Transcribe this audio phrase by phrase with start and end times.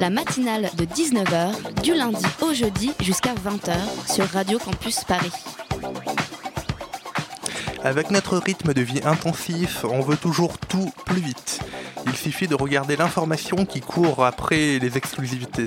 [0.00, 3.74] La matinale de 19h, du lundi au jeudi jusqu'à 20h
[4.12, 5.32] sur Radio Campus Paris.
[7.82, 11.60] Avec notre rythme de vie intensif, on veut toujours tout plus vite.
[12.06, 15.66] Il suffit de regarder l'information qui court après les exclusivités.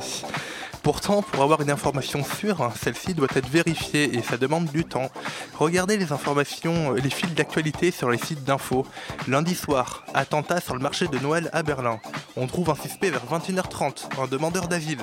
[0.84, 5.12] Pourtant, pour avoir une information sûre, celle-ci doit être vérifiée et ça demande du temps.
[5.60, 8.88] Regardez les informations, les fils d'actualité sur les sites d'infos.
[9.28, 12.00] Lundi soir, attentat sur le marché de Noël à Berlin.
[12.36, 15.02] On trouve un suspect vers 21h30, un demandeur d'asile.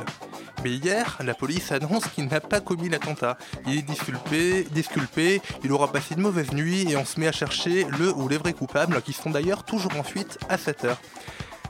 [0.64, 3.38] Mais hier, la police annonce qu'il n'a pas commis l'attentat.
[3.66, 7.32] Il est disculpé, disculpé, il aura passé une mauvaise nuit et on se met à
[7.32, 10.96] chercher le ou les vrais coupables qui sont d'ailleurs toujours en fuite à 7h.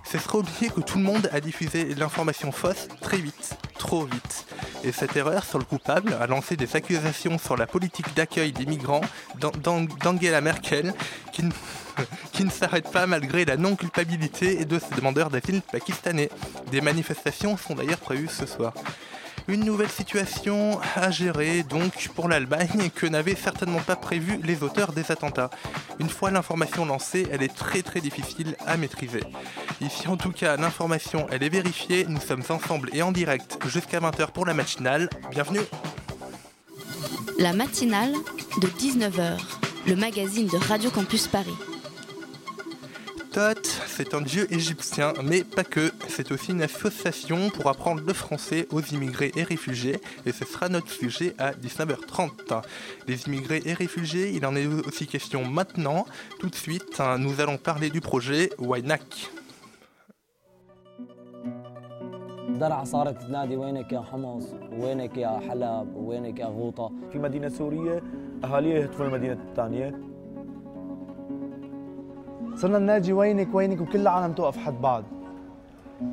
[0.05, 4.47] Ce serait oublier que tout le monde a diffusé l'information fausse très vite, trop vite.
[4.85, 8.65] Et cette erreur sur le coupable a lancé des accusations sur la politique d'accueil des
[8.65, 9.03] migrants
[9.39, 10.95] d'An- d'An- d'Angela Merkel,
[11.33, 16.31] qui, ne- s'arrête pas malgré la non-culpabilité de ces demandeurs d'asile pakistanais.
[16.71, 18.73] Des manifestations sont d'ailleurs prévues ce soir.
[19.49, 24.93] Une nouvelle situation à gérer donc pour l'Allemagne que n'avaient certainement pas prévu les auteurs
[24.93, 25.49] des attentats.
[25.99, 29.23] Une fois l'information lancée, elle est très très difficile à maîtriser.
[29.81, 34.01] Ici en tout cas, l'information elle est vérifiée, nous sommes ensemble et en direct jusqu'à
[34.01, 35.09] 20h pour la matinale.
[35.31, 35.61] Bienvenue
[37.39, 38.13] La matinale
[38.61, 39.39] de 19h,
[39.87, 41.57] le magazine de Radio Campus Paris.
[43.33, 45.92] Tot, c'est un dieu égyptien, mais pas que.
[46.08, 50.70] C'est aussi une association pour apprendre le français aux immigrés et réfugiés, et ce sera
[50.70, 52.62] notre sujet à 19h30.
[53.08, 56.06] Les immigrés et réfugiés, il en est aussi question maintenant.
[56.40, 59.30] Tout de suite, hein, nous allons parler du projet Wainak.
[62.54, 68.04] درعا صارت تنادي وينك يا حمص وينك يا حلب وينك يا غوطة في مدينة سورية
[68.44, 70.07] أهاليها يهتفون المدينة الثانية
[72.58, 75.04] صرنا نناجي وينك وينك وكل العالم توقف حد بعض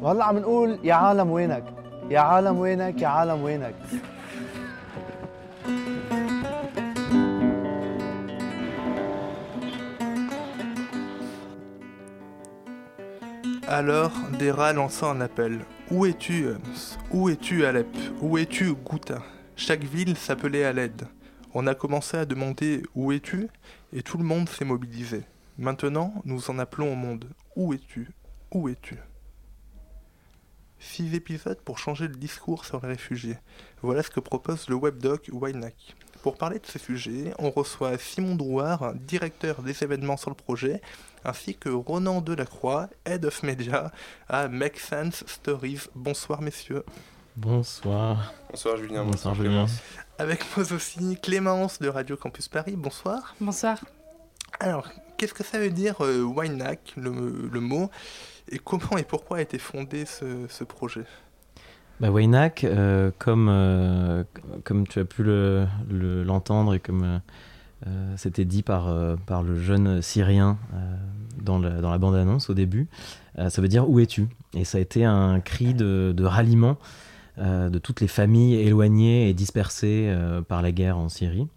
[0.02, 1.64] وهلا عم نقول يا عالم وينك
[2.10, 3.74] يا عالم وينك يا عالم وينك
[13.72, 15.60] Alors, Dera lança un appel.
[15.92, 17.86] Où es-tu, Homs Où es-tu, Alep
[18.20, 19.22] Où es-tu, Ghouta
[19.54, 21.02] Chaque ville s'appelait à l'aide.
[21.54, 23.48] On a commencé à demander Où es-tu
[23.92, 25.22] Et tout le monde s'est mobilisé.
[25.57, 27.29] Maintenant, nous en appelons au monde.
[27.55, 28.09] Où es-tu?
[28.51, 28.97] Où es-tu?
[30.79, 33.37] Six épisodes pour changer le discours sur les réfugiés.
[33.81, 35.95] Voilà ce que propose le webdoc Wainak.
[36.21, 40.81] Pour parler de ce sujet, on reçoit Simon Drouard, directeur des événements sur le projet,
[41.23, 43.91] ainsi que Ronan Delacroix, Head of Media
[44.27, 45.83] à Make Sense Stories.
[45.95, 46.83] Bonsoir messieurs.
[47.37, 48.33] Bonsoir.
[48.49, 49.67] bonsoir Julien, Bonsoir Julien.
[50.17, 52.75] Avec nous aussi Clémence de Radio Campus Paris.
[52.75, 53.35] Bonsoir.
[53.39, 53.79] Bonsoir.
[54.59, 57.89] Alors, qu'est-ce que ça veut dire euh, Wainak, le, le mot,
[58.49, 61.03] et comment et pourquoi a été fondé ce, projet?
[61.99, 64.23] Bah, Waynak, euh, comme, euh,
[64.63, 67.21] comme tu as pu le- le- l'entendre et comme
[68.15, 68.91] c'était dit par,
[69.43, 70.57] le jeune Syrien
[71.43, 72.87] dans, la, bande-annonce au début,
[73.37, 74.27] ça veut dire où es-tu?
[74.55, 76.77] Et ça a été un cri de, ralliement
[77.37, 80.11] de toutes les familles éloignées et dispersées
[80.47, 81.47] par la guerre en Syrie.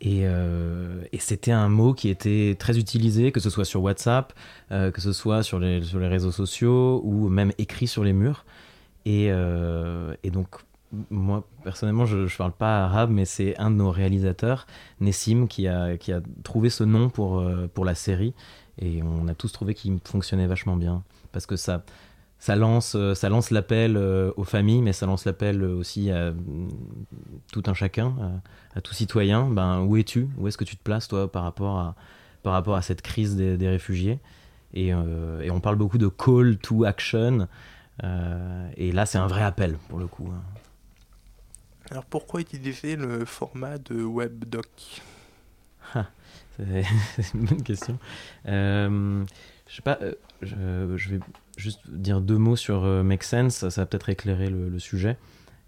[0.00, 4.32] Et, euh, et c'était un mot qui était très utilisé, que ce soit sur WhatsApp,
[4.72, 8.12] euh, que ce soit sur les, sur les réseaux sociaux ou même écrit sur les
[8.12, 8.44] murs.
[9.04, 10.48] Et, euh, donc,
[11.10, 14.66] moi, personnellement, je ne parle pas arabe, mais c'est un de nos réalisateurs,
[15.00, 17.44] Nessim, qui a, qui a trouvé ce nom pour,
[17.74, 18.34] pour la série.
[18.78, 21.04] Et on a tous trouvé qu'il fonctionnait vachement bien.
[21.32, 21.84] Parce que ça,
[22.40, 26.32] ça lance, euh, ça lance l'appel euh, aux familles, mais ça lance l'appel aussi à
[26.32, 26.68] mm,
[27.52, 28.14] tout un chacun,
[28.74, 29.48] à, à tout citoyen.
[29.48, 30.28] Ben, où es-tu?
[30.38, 31.94] Où est-ce que tu te places, toi, par rapport à,
[32.42, 34.18] par rapport à cette crise des, des réfugiés?
[34.74, 37.46] Et, euh, et on parle beaucoup de call to action.
[38.04, 40.28] Euh, et là, c'est un vrai appel pour le coup.
[40.34, 40.42] hein.
[41.90, 44.68] Alors pourquoi utiliser le format de webdoc?
[46.56, 46.84] C'est
[47.16, 47.98] c'est une bonne question.
[48.46, 49.24] Euh,
[49.68, 50.54] je sais pas, euh, je,
[50.96, 51.20] je vais
[51.60, 55.16] juste dire deux mots sur euh, Make Sense, ça, va peut-être éclairer le, sujet.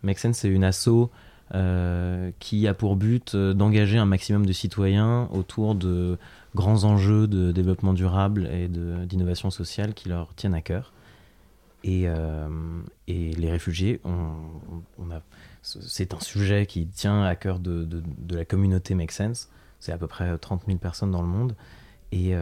[0.02, 1.10] Make Sense, c'est une asso
[1.54, 6.18] euh, qui a pour but euh, d'engager un maximum de citoyens autour de
[6.54, 10.92] grands enjeux de développement durable et d'innovation sociale qui leur tiennent à cœur.
[11.84, 12.06] Et,
[13.08, 14.00] les réfugiés,
[15.62, 19.48] c'est un sujet qui tient à cœur de, la communauté Make Sense.
[19.80, 21.56] C'est à peu près 30 000 personnes dans le monde.
[22.12, 22.34] Et,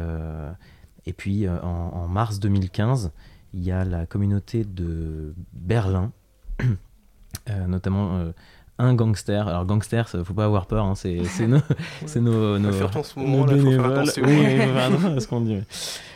[1.16, 3.12] puis en, mars 2015,
[3.54, 6.12] il y a la communauté de Berlin,
[7.66, 8.32] notamment
[8.80, 9.46] un gangster.
[9.46, 11.16] Alors gangster, ça, faut pas avoir peur, hein, c'est
[11.46, 11.58] nos,
[12.06, 14.06] c'est nos, nos, nos bénévoles.
[15.20, 15.60] ce qu'on dit.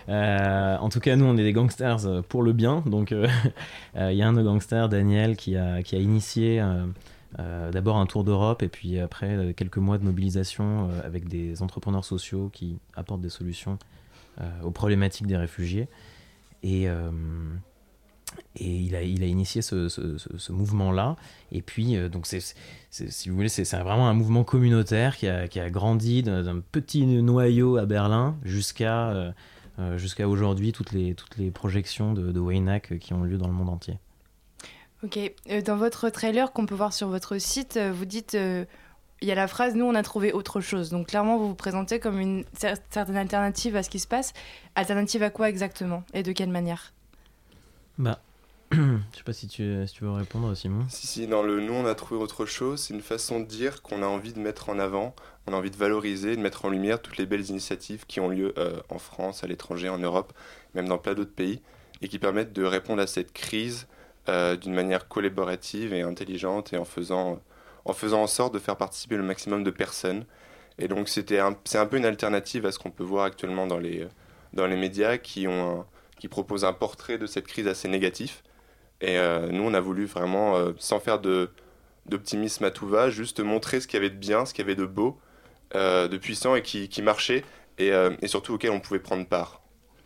[0.08, 2.82] Euh, en tout cas, nous, on est des gangsters euh, pour le bien.
[2.86, 3.28] Donc, euh,
[3.96, 6.62] il y a un de nos gangsters, Daniel, qui a, qui a initié
[7.72, 12.48] d'abord un tour d'Europe et puis après quelques mois de mobilisation avec des entrepreneurs sociaux
[12.52, 13.76] qui apportent des solutions
[14.62, 15.88] aux problématiques des réfugiés.
[16.64, 16.88] Et
[18.56, 21.16] et il a, il a initié ce, ce, mouvement-là.
[21.52, 22.40] Et puis, euh, donc c'est,
[22.90, 27.04] si vous voulez, c'est, vraiment un mouvement communautaire qui a, qui a grandi d'un petit
[27.04, 29.32] noyau à Berlin jusqu'à euh,
[29.80, 33.54] euh, jusqu'à aujourd'hui, toutes les, toutes les projections de, de qui ont lieu dans le
[33.54, 33.98] monde entier.
[35.02, 35.18] Ok.
[35.64, 38.36] Dans votre trailer qu'on peut voir sur votre site, vous dites
[39.24, 40.90] il y a la phrase Nous, on a trouvé autre chose.
[40.90, 44.34] Donc, clairement, vous vous présentez comme une certaine alternative à ce qui se passe.
[44.74, 46.04] Alternative à quoi exactement?
[46.12, 46.92] Et de quelle manière?
[47.96, 48.20] Bah,
[48.72, 48.76] je
[49.16, 50.84] sais pas si tu, si tu veux répondre, Simon.
[50.90, 52.82] Si, si, dans le nous, on a trouvé autre chose.
[52.82, 55.14] C'est une façon de dire qu'on a envie de mettre en avant,
[55.46, 58.28] on a envie de valoriser, de mettre en lumière toutes les belles initiatives qui ont
[58.28, 60.34] lieu euh, en France, à l'étranger, en Europe,
[60.74, 61.62] même dans plein d'autres pays,
[62.02, 63.86] et qui permettent de répondre à cette crise
[64.28, 67.40] euh, d'une manière collaborative et intelligente et en faisant,
[67.84, 70.24] en faisant en sorte de faire participer le maximum de personnes.
[70.78, 74.06] Et donc, c'est un, peu une alternative à ce qu'on peut voir actuellement dans les,
[74.52, 75.86] dans les médias qui ont un
[76.24, 78.42] qui propose un portrait de cette crise assez négatif.
[79.00, 81.50] Et euh, nous, on a voulu vraiment, euh, sans faire de,
[82.06, 84.66] d'optimisme à tout va, juste montrer ce qu'il y avait de bien, ce qu'il y
[84.66, 85.18] avait de beau,
[85.74, 87.44] euh, de puissant et qui, qui marchait,
[87.76, 87.90] et,
[88.22, 89.60] et, surtout auquel on pouvait prendre part.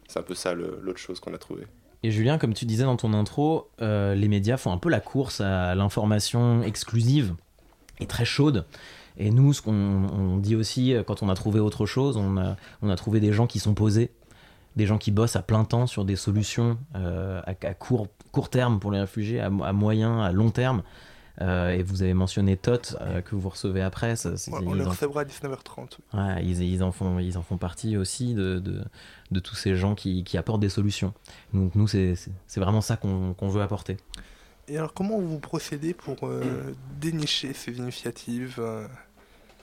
[0.09, 1.67] C'est un peu ça l'autre chose qu'on a trouvé.
[2.03, 5.43] Et Julien, comme tu disais dans ton intro, les médias font un peu la course
[5.43, 7.35] à l'information exclusive
[8.01, 8.65] et très chaude.
[9.17, 12.89] Et nous, ce qu'on dit aussi, quand on a trouvé autre chose, on a, on
[12.89, 14.13] a trouvé des gens qui sont posés,
[14.79, 18.79] des gens qui bossent à plein temps sur des solutions euh, à, court, court terme
[18.79, 20.83] pour les réfugiés, à, moyen, à long terme.
[21.41, 24.17] Euh, et vous avez mentionné Tot euh, que vous recevez après.
[24.17, 25.99] Ça, on le recevra à 19h30.
[26.15, 28.83] Ouais, ils, ils, en font, ils en font partie aussi de, de,
[29.31, 31.13] de tous ces gens qui, qui, apportent des solutions.
[31.55, 32.17] Donc nous, c'est
[32.57, 33.99] vraiment ça qu'on veut apporter.
[34.69, 36.17] Et alors comment vous procédez pour
[37.01, 38.61] dénicher ces initiatives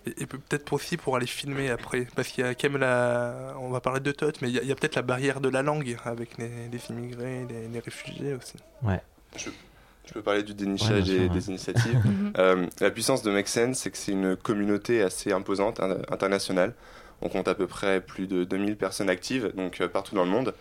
[0.05, 2.07] et, peut-être aussi pour aller filmer après?
[2.15, 3.55] Parce qu'il y a quand même la.
[3.59, 5.97] On va parler de Tot, mais il y a, peut-être la barrière de la langue
[6.05, 8.55] avec les, immigrés, les, réfugiés aussi.
[8.83, 9.01] Ouais.
[9.37, 12.01] Je, peux parler du dénichage des, initiatives.
[12.37, 16.73] Euh, la puissance de Make Sense, c'est que c'est une communauté assez imposante, internationale.
[17.21, 20.29] On compte à peu près plus de 2000 personnes actives, donc euh, partout dans le
[20.29, 20.53] monde.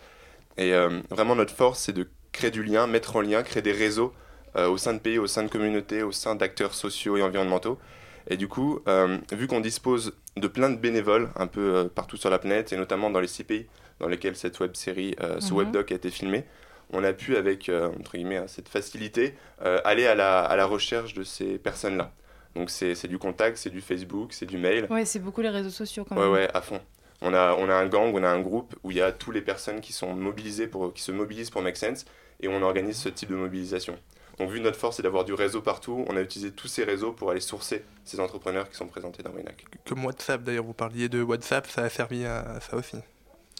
[0.57, 3.73] Et euh, vraiment, notre force, c'est de créer du lien, mettre en lien, créer des
[3.73, 4.13] réseaux
[4.57, 7.77] au sein de pays, au sein de communautés, au sein d'acteurs sociaux et environnementaux.
[8.27, 12.17] Et du coup, euh, vu qu'on dispose de plein de bénévoles un peu euh, partout
[12.17, 13.67] sur la planète, et notamment dans les six pays
[13.99, 15.57] dans lesquels cette web série, euh, ce mhm.
[15.57, 16.43] webdoc a été filmé,
[16.91, 21.15] on a pu, avec entre guillemets, hein, cette facilité, aller à la, à la recherche
[21.15, 22.11] de ces personnes-là.
[22.55, 24.85] Donc c'est du contact, c'est du Facebook, c'est du mail.
[24.91, 26.25] Ouais, c'est beaucoup les réseaux sociaux quand même.
[26.25, 26.79] Ouais, ouais, à fond.
[27.21, 29.33] On a, on a un gang, on a un groupe où il y a toutes
[29.33, 32.05] les personnes qui, sont mobilisées pour, qui se mobilisent pour Make Sense
[32.39, 33.97] et on organise ce type de mobilisation.
[34.39, 36.05] Donc, vu notre force, c'est d'avoir du réseau partout.
[36.09, 39.31] On a utilisé tous ces réseaux pour aller sourcer ces entrepreneurs qui sont présentés dans
[39.31, 39.65] Winac.
[39.87, 42.97] Comme WhatsApp, d'ailleurs, vous parliez de WhatsApp, ça a servi à ça aussi.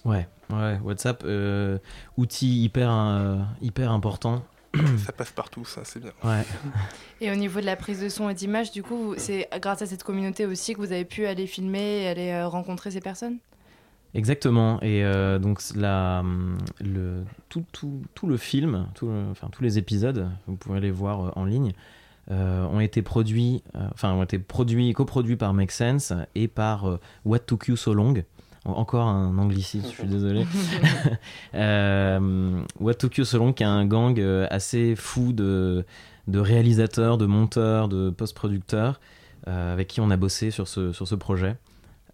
[0.06, 1.80] Ouais, ouais, WhatsApp, euh,
[2.16, 4.44] outil hyper, euh, hyper important.
[5.04, 6.12] ça passe partout, ça, c'est bien.
[6.24, 6.44] Ouais.
[7.22, 9.86] Et au niveau de la prise de son et d'image, du coup, c'est grâce à
[9.86, 13.38] cette communauté aussi que vous avez pu aller filmer et aller euh, rencontrer ces personnes?
[14.16, 14.80] Exactement.
[14.82, 16.24] Et euh, donc la,
[16.82, 21.20] le, tout, tout, tout, le film, tout enfin tous les épisodes, vous pourrez les voir
[21.20, 21.74] euh, en ligne,
[22.32, 23.62] euh, ont été produits,
[23.94, 28.14] enfin ont été produits, coproduits par Make Sense et par What Took You So Long.
[28.64, 30.46] Encore un anglicisme, je suis désolé.
[32.80, 34.20] What Took You So Long, qui est un gang
[34.50, 35.86] assez fou de,
[36.28, 39.02] de réalisateurs, de monteurs, de post-producteurs,
[39.46, 41.58] avec qui on a bossé sur ce, sur ce projet.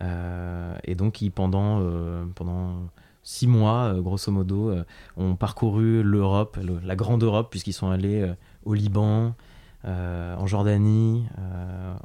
[0.02, 2.90] Euh, et donc, qui pendant, euh, pendant
[3.24, 4.74] six mois, euh, grosso modo,
[5.18, 8.30] ont parcouru l'Europe, la grande Europe, puisqu'ils sont allés
[8.66, 9.36] au Liban,
[9.84, 11.26] en Jordanie,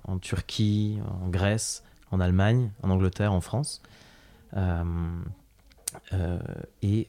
[0.05, 3.83] en Turquie, en Grèce, en Allemagne, en Angleterre, en France.
[6.83, 7.09] et,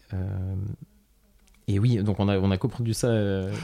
[1.69, 3.09] et oui, donc on a, on a coproduit ça,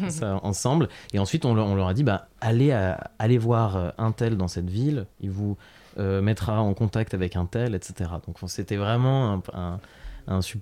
[0.10, 0.90] ça ensemble.
[1.14, 2.72] Et ensuite, on, leur a dit bah, allez,
[3.20, 5.08] allez voir un tel dans cette ville.
[5.22, 5.58] Il vous
[6.00, 8.10] euh, mettra en contact avec un tel, etc.
[8.26, 9.80] Donc c'était vraiment un,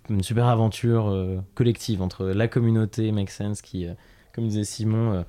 [0.09, 3.93] une super aventure euh, collective entre la communauté Make Sense qui, euh,
[4.33, 5.25] comme disait Simon,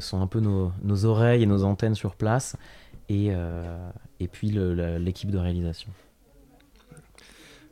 [0.00, 2.56] sont un peu nos, nos, oreilles et nos antennes sur place,
[3.08, 3.28] et,
[4.18, 5.90] et puis l'équipe de réalisation.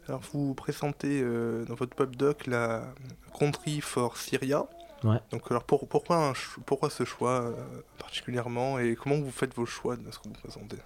[0.06, 1.22] Alors vous présentez
[1.66, 2.94] dans votre pop doc la
[3.36, 4.68] Country for Syria.
[5.02, 5.18] Ouais.
[5.32, 6.34] Donc alors pour, pourquoi,
[6.66, 7.52] pourquoi ce choix
[7.98, 10.78] particulièrement et comment vous faites vos choix de ce que vous présentez?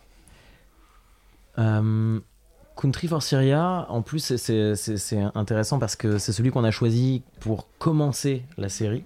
[1.57, 7.69] Country for Syria, en plus, c'est intéressant parce que c'est celui qu'on a choisi pour
[7.79, 9.05] commencer la série.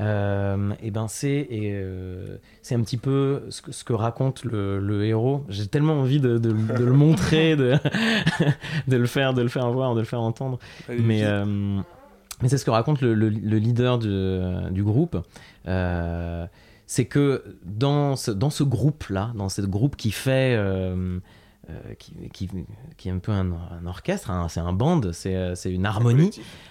[0.00, 4.78] Euh, et ben c'est euh, c'est un petit peu ce que, ce que raconte le,
[4.78, 5.44] le héros.
[5.48, 7.74] J'ai tellement envie de, de, de le montrer, de,
[8.88, 10.60] de le faire, de le faire voir, de le faire entendre.
[10.88, 11.80] mais euh,
[12.40, 14.08] mais c'est ce que raconte le, le, le leader du,
[14.70, 15.16] du groupe.
[15.64, 20.56] c'est que dans ce, dans ce groupe là, dans ce groupe qui fait
[21.70, 22.48] euh, qui, qui,
[22.96, 23.52] qui, est un peu un,
[23.84, 26.30] orchestre, hein, c'est un band, c'est euh, une harmonie,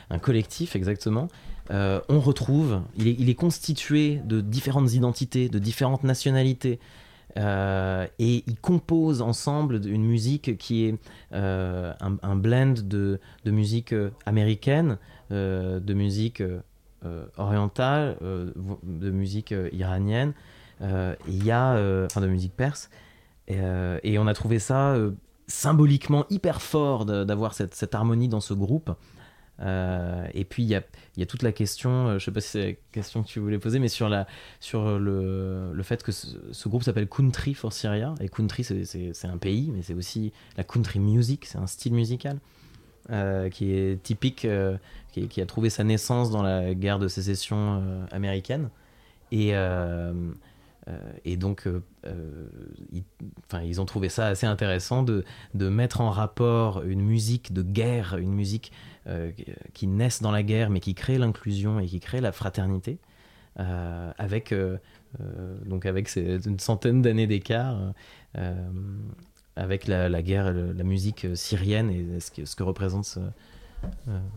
[0.09, 1.27] un collectif, exactement.
[1.69, 6.79] Euh, on retrouve, il est, il est, constitué de différentes identités, de différentes nationalités,
[7.35, 10.95] et ils composent ensemble une musique qui est
[11.31, 13.93] un, un, blend de, de musique
[14.25, 14.97] américaine,
[15.29, 16.41] de musique
[17.37, 20.33] orientale, de musique iranienne,
[20.81, 21.73] il y a,
[22.07, 22.89] enfin de musique perse.
[23.51, 25.11] Euh, et, on a trouvé ça euh,
[25.47, 28.91] symboliquement hyper fort d'avoir cette, harmonie dans ce groupe.
[29.59, 32.65] Euh, et puis il y a, toute la question, je ne sais pas si c'est
[32.65, 37.53] la question que tu voulais poser, mais sur, le, fait que ce, groupe s'appelle Country
[37.53, 38.13] for Syria.
[38.19, 42.39] Et country, c'est un pays, mais c'est aussi la country music, c'est un style musical.
[43.51, 44.45] qui est typique,
[45.13, 48.69] qui, qui, a trouvé sa naissance dans la guerre de sécession américaine.
[49.31, 50.13] Et, euh,
[51.25, 52.47] et donc, euh, euh,
[52.91, 53.03] ils,
[53.63, 58.17] ils ont trouvé ça assez intéressant de, de, mettre en rapport une musique de guerre,
[58.17, 58.71] une musique
[59.73, 62.99] qui naisse dans la guerre, mais qui crée l'inclusion et qui crée la fraternité,
[63.55, 64.53] avec,
[65.65, 67.93] donc avec une centaine d'années d'écart
[69.55, 73.17] avec la, guerre, la musique syrienne et ce que, ce que représente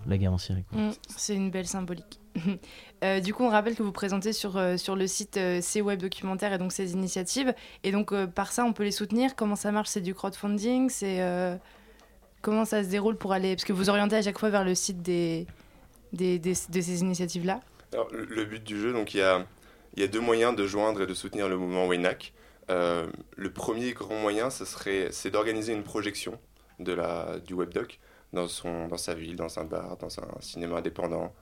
[0.07, 0.65] la guerre en Syrie.
[0.73, 2.21] Mm, c'est une belle symbolique.
[3.03, 5.81] Euh, du coup, on rappelle que vous présentez sur, euh, sur le site euh, ces
[5.81, 7.55] web documentaires et donc ces initiatives.
[7.83, 9.35] Et donc, par ça, on peut les soutenir.
[9.37, 9.89] Comment ça marche?
[9.89, 10.91] C'est du crowdfunding?
[10.91, 11.59] C'est
[12.43, 13.55] Comment ça se déroule pour aller?
[13.55, 15.47] Parce que vous orientez à chaque fois vers le site des,
[16.15, 17.61] des, de ces initiatives-là
[18.13, 19.45] Le but du jeu, donc il y a,
[19.99, 22.33] y a deux moyens de joindre et de soutenir le mouvement WINAC.
[22.71, 26.39] le premier grand moyen, c'est d'organiser une projection
[26.79, 28.01] de la, du webdoc
[28.33, 31.35] dans, son, dans sa ville, dans un bar, dans un cinéma indépendant,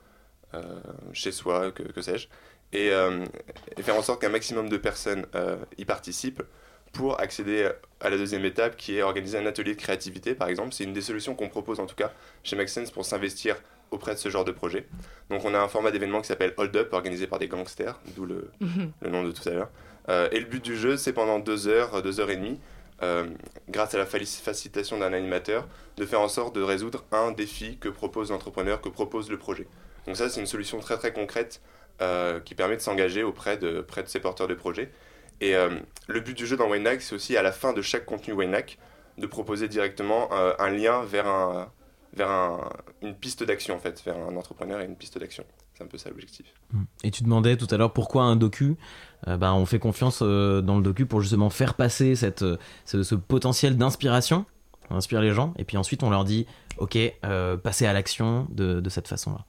[1.12, 2.28] chez soi, que, que sais-je,
[2.74, 3.24] euh,
[3.76, 6.42] et, faire en sorte qu'un maximum de personnes euh, y participent
[6.92, 10.72] pour accéder à la deuxième étape qui est organiser un atelier de créativité par exemple.
[10.72, 12.12] C'est une des solutions qu'on propose en tout cas
[12.42, 13.56] chez Maxense pour s'investir
[13.90, 14.86] auprès de ce genre de projet.
[15.30, 18.26] Donc on a un format d'événement qui s'appelle Hold Up organisé par des gangsters, d'où
[18.26, 18.92] le, mhm.
[19.00, 19.70] le, nom de tout à l'heure.
[20.30, 22.58] et le but du jeu c'est pendant deux heures, deux heures et demie,
[23.70, 27.88] grâce à la facilitation d'un animateur, de faire en sorte de résoudre un défi que
[27.88, 29.66] propose l'entrepreneur, que propose le projet.
[30.08, 31.60] Donc ça, c'est une solution très très concrète
[32.00, 34.90] euh, qui permet de s'engager auprès de, près de ces porteurs de projets.
[35.42, 35.68] Et euh,
[36.06, 38.78] le but du jeu dans WineHack, c'est aussi à la fin de chaque contenu WineHack
[39.18, 41.70] de proposer directement euh, un lien vers, un,
[42.14, 42.70] vers un,
[43.02, 45.44] une piste d'action, en fait, vers un entrepreneur et une piste d'action.
[45.74, 46.46] C'est un peu ça l'objectif.
[46.72, 46.82] Mmh.
[47.04, 48.76] Et tu demandais tout à l'heure pourquoi un docu?
[49.26, 52.46] Bah, On fait confiance dans le docu pour justement faire passer cette,
[52.86, 54.46] ce, potentiel d'inspiration,
[54.88, 56.46] on inspire les gens, et puis ensuite on leur dit,
[56.78, 56.96] ok,
[57.62, 59.44] passez à l'action de, de cette façon-là.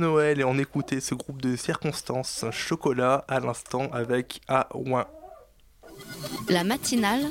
[0.00, 5.06] Noël et on écoutait ce groupe de circonstances chocolat à l'instant avec A Ouin.
[6.48, 7.22] La matinale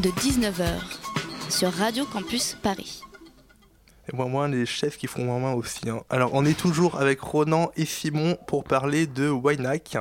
[0.00, 0.66] de 19h
[1.50, 3.00] sur Radio Campus Paris.
[4.12, 5.88] Et moins moins les chefs qui font moins moins aussi.
[5.88, 6.02] hein.
[6.10, 9.96] Alors on est toujours avec Ronan et Simon pour parler de Waynac.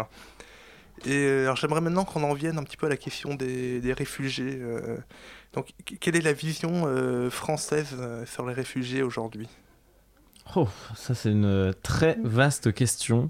[1.05, 3.93] Et euh, j'aimerais maintenant qu'on en vienne un petit peu à la question des, des
[3.93, 4.57] réfugiés.
[4.59, 4.97] euh.
[5.53, 9.47] donc qu- quelle est la vision euh, française sur les réfugiés aujourd'hui?
[10.55, 13.29] Oh, ça c'est une très vaste question.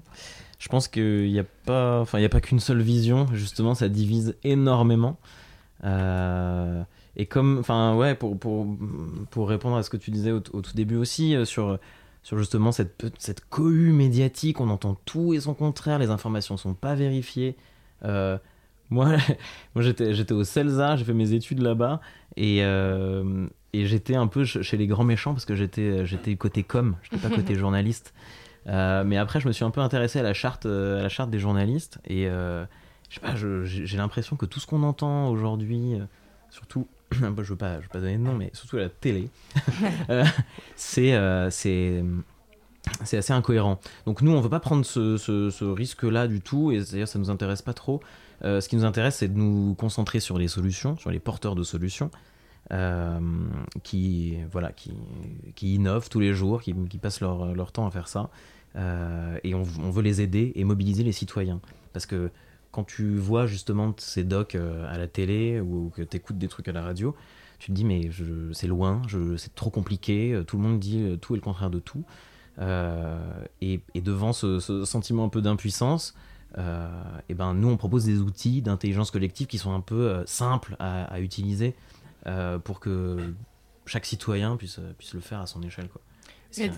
[0.58, 3.26] Je pense qu'il n'y a pas, enfin pas qu'une seule vision.
[3.32, 5.18] Justement, ça divise énormément.
[5.84, 6.82] Euh,
[7.16, 8.66] et comme, enfin ouais, pour, pour,
[9.30, 11.78] pour répondre à ce que tu disais au, tout début aussi euh, sur
[12.22, 15.98] sur justement cette cette cohue médiatique, on entend tout et son contraire.
[15.98, 17.56] Les informations sont pas vérifiées.
[18.04, 18.38] Euh,
[18.90, 19.16] moi,
[19.74, 22.00] moi j'étais j'étais au CELSA, j'ai fait mes études là-bas
[22.36, 23.46] et euh,
[23.80, 26.96] et j'étais un peu ch- chez les grands méchants parce que j'étais j'étais côté com,
[27.02, 28.12] j'étais pas côté journaliste.
[28.66, 31.08] Euh, mais après, je me suis un peu intéressé à la charte, euh, à la
[31.08, 32.64] charte des journalistes et euh,
[33.34, 36.04] j'ai l'impression que tout ce qu'on entend aujourd'hui, euh,
[36.50, 39.30] surtout, je veux pas, je veux pas donner de nom, mais surtout à la télé,
[40.10, 40.24] euh,
[40.76, 42.04] c'est euh, c'est
[43.04, 43.78] c'est assez incohérent.
[44.06, 47.18] Donc nous, on veut pas prendre ce, ce- ce risque-là du tout, et d'ailleurs, ça
[47.18, 48.00] nous intéresse pas trop.
[48.44, 51.54] Euh, ce qui nous intéresse, c'est de nous concentrer sur les solutions, sur les porteurs
[51.54, 52.10] de solutions,
[52.72, 53.20] euh,
[53.82, 54.92] qui voilà, qui,
[55.54, 58.30] qui innovent tous les jours, qui, qui passent leur, leur temps à faire ça,
[58.76, 61.60] Euh, et on, on veut les aider et mobiliser les citoyens,
[61.92, 62.30] parce que
[62.70, 66.48] quand tu vois justement ces docs euh, à la télé ou que tu écoutes des
[66.48, 67.16] trucs à la radio,
[67.58, 68.10] tu te dis mais
[68.52, 69.00] c'est loin,
[69.36, 72.04] c'est trop compliqué, tout le monde dit tout et le contraire de tout.
[73.60, 76.14] Et, et devant ce, sentiment un peu d'impuissance,
[77.28, 81.04] et ben nous on propose des outils d'intelligence collective qui sont un peu simples à,
[81.04, 81.74] à utiliser
[82.26, 83.32] euh, pour que
[83.86, 85.88] chaque citoyen puisse, puisse le faire à son échelle.
[85.88, 86.00] Quoi.
[86.58, 86.70] Mais-.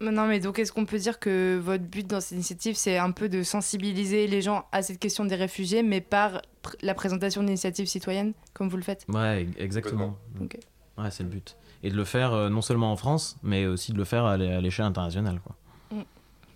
[0.00, 3.10] Non, mais donc est-ce qu'on peut dire que votre but dans cette initiative, c'est un
[3.10, 7.42] peu de sensibiliser les gens à cette question des réfugiés, mais par pr- la présentation
[7.42, 9.04] d'initiatives citoyennes, comme vous le faites?
[9.10, 10.16] Ouais, exactement.
[10.40, 10.56] Ok.
[10.96, 11.54] Ouais, c'est le but.
[11.82, 14.38] Et de le faire euh, non seulement en France, mais aussi de le faire à
[14.38, 15.38] l'é- à l'échelle internationale.
[15.44, 15.54] Quoi.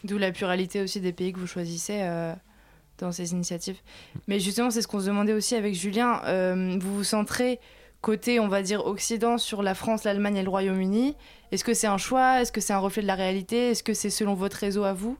[0.05, 2.35] D'où la pluralité aussi des pays que vous choisissez euh,
[2.96, 3.76] dans ces initiatives.
[4.26, 6.22] Mais justement, c'est ce qu'on se demandait aussi avec Julien.
[6.24, 7.61] Euh, vous vous centrez
[8.03, 11.17] côté, on va dire, Occident sur la France, l'Allemagne et le Royaume-Uni.
[11.53, 12.41] Est-ce que c'est un choix?
[12.43, 13.71] Est-ce que c'est un reflet de la réalité?
[13.71, 15.17] Est-ce que c'est selon votre réseau à vous?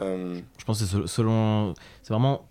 [0.00, 1.74] Euh, Je pense que c'est se- selon.
[2.02, 2.46] C'est vraiment.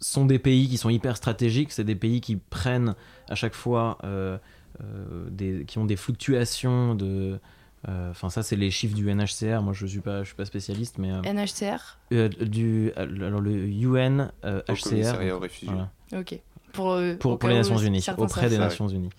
[0.00, 2.94] Ce sont des pays qui sont hyper stratégiques, c'est des pays qui prennent
[3.28, 3.98] à chaque fois.
[4.04, 4.38] euh,
[4.80, 7.40] euh, des, qui ont des fluctuations de.
[7.88, 9.60] euh, Enfin, ça, c'est les chiffres du NHCR.
[9.60, 11.10] Moi, je ne suis, pas- je suis pas spécialiste, mais.
[11.10, 14.82] euh, NHCR euh, du, alors, le UN, euh, Au HCR.
[14.90, 15.68] commissariat aux réfugiés.
[15.68, 15.90] voilà.
[16.12, 16.38] Ok.
[16.72, 19.10] Pour, euh, pour, les Nations Unies, auprès des ça, Nations Unies.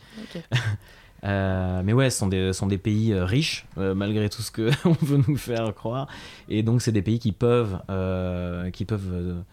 [1.26, 4.52] Euh, mais ouais, ce sont des, sont des pays euh, riches, euh, malgré tout ce
[4.54, 6.08] qu'on veut nous faire croire.
[6.48, 7.78] Et donc, c'est des pays qui peuvent,
[8.72, 9.44] qui peuvent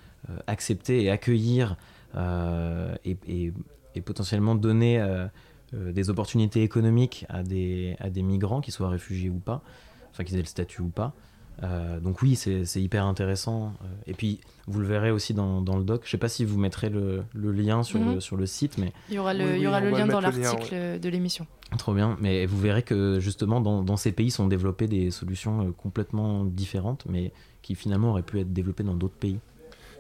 [0.47, 1.77] accepter et accueillir
[2.17, 3.53] et, et-
[3.97, 5.05] et potentiellement donner
[5.73, 9.63] des opportunités économiques à des, à des migrants, qu'ils soient réfugiés ou pas,
[10.13, 11.15] enfin qu'ils aient le statut ou pas.
[11.63, 13.73] Euh, donc oui, c'est hyper intéressant.
[13.83, 16.03] Euh, Et puis, vous le verrez aussi dans, dans le doc.
[16.05, 18.15] Je sais pas si vous mettrez le, le lien sur, Mhm.
[18.15, 19.81] le, sur le site, mais Il y aura le, Oui, il y oui, aura on
[19.85, 21.47] le va lien dans l'article de l'émission.
[21.79, 25.67] Trop bien, mais vous verrez que justement dans, dans ces pays sont développées des solutions
[25.69, 29.39] euh, complètement différentes, mais qui finalement auraient pu être développées dans d'autres pays.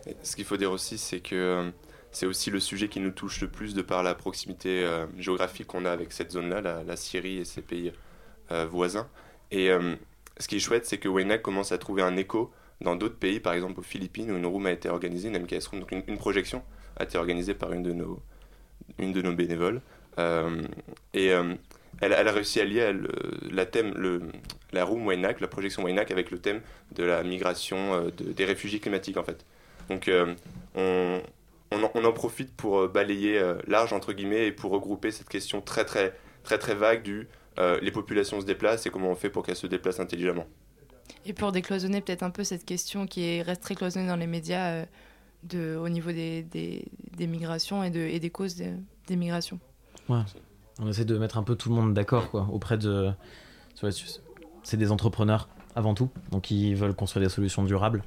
[0.06, 1.72] Et Ce qu'il faut dire aussi, c'est que
[2.12, 5.66] c'est aussi le sujet qui nous touche le plus de par la proximité euh, géographique
[5.66, 7.92] qu'on a avec cette zone-là, la, la Syrie et ses pays
[8.52, 9.06] euh, voisins.
[9.50, 9.96] Et euh,
[10.38, 13.40] ce qui est chouette, c'est que Waynac commence à trouver un écho dans d'autres pays,
[13.40, 16.18] par exemple aux Philippines, où une room a été organisée, une MKS room, donc une,
[16.18, 16.62] projection
[16.98, 19.80] a été organisée par une de nos, bénévoles.
[20.18, 20.62] Euh,
[21.14, 21.54] et euh,
[22.00, 23.94] elle, a réussi à lier elle, euh, la, thème,
[24.72, 26.60] la room Waynac, la projection Waynac, avec le thème
[26.94, 29.44] de la migration de- des réfugiés climatiques, en fait.
[29.88, 30.10] Donc
[30.74, 31.20] on,
[31.72, 35.84] en, on en profite pour balayer large, entre guillemets, et pour regrouper cette question très
[35.84, 39.44] très très très vague du euh, les populations se déplacent et comment on fait pour
[39.44, 40.46] qu'elles se déplacent intelligemment.
[41.24, 44.26] Et pour décloisonner peut-être un peu cette question qui est reste très cloisonnée dans les
[44.26, 44.84] médias euh,
[45.44, 46.84] de, au niveau des, des,
[47.16, 48.72] des migrations et, de, et des causes des,
[49.06, 49.60] des migrations.
[50.08, 50.22] Ouais.
[50.78, 53.10] On essaie de mettre un peu tout le monde d'accord, quoi, auprès de.
[54.62, 58.02] C'est des entrepreneurs avant tout, donc ils veulent construire des solutions durables.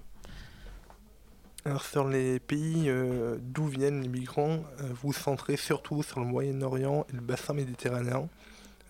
[1.65, 6.19] Alors sur les pays euh, d'où viennent les migrants, euh, vous vous centrez surtout sur
[6.19, 8.29] le Moyen-Orient et le bassin méditerranéen.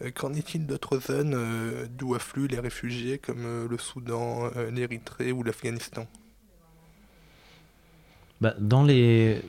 [0.01, 5.31] Euh, Qu'en est-il d'autres zones euh, d'où affluent les réfugiés comme euh, le Soudan, l'Érythrée
[5.31, 6.05] ou l'Afghanistan?
[8.41, 9.41] Bah, dans, les,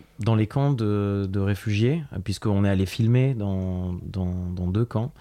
[0.49, 5.13] camps de, réfugiés, puisqu'on est allé filmer dans, deux camps,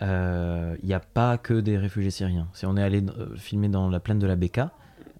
[0.00, 2.48] il n'y a pas que des réfugiés syriens.
[2.52, 3.02] Si on est allé
[3.36, 4.70] filmer dans la plaine de la Beka,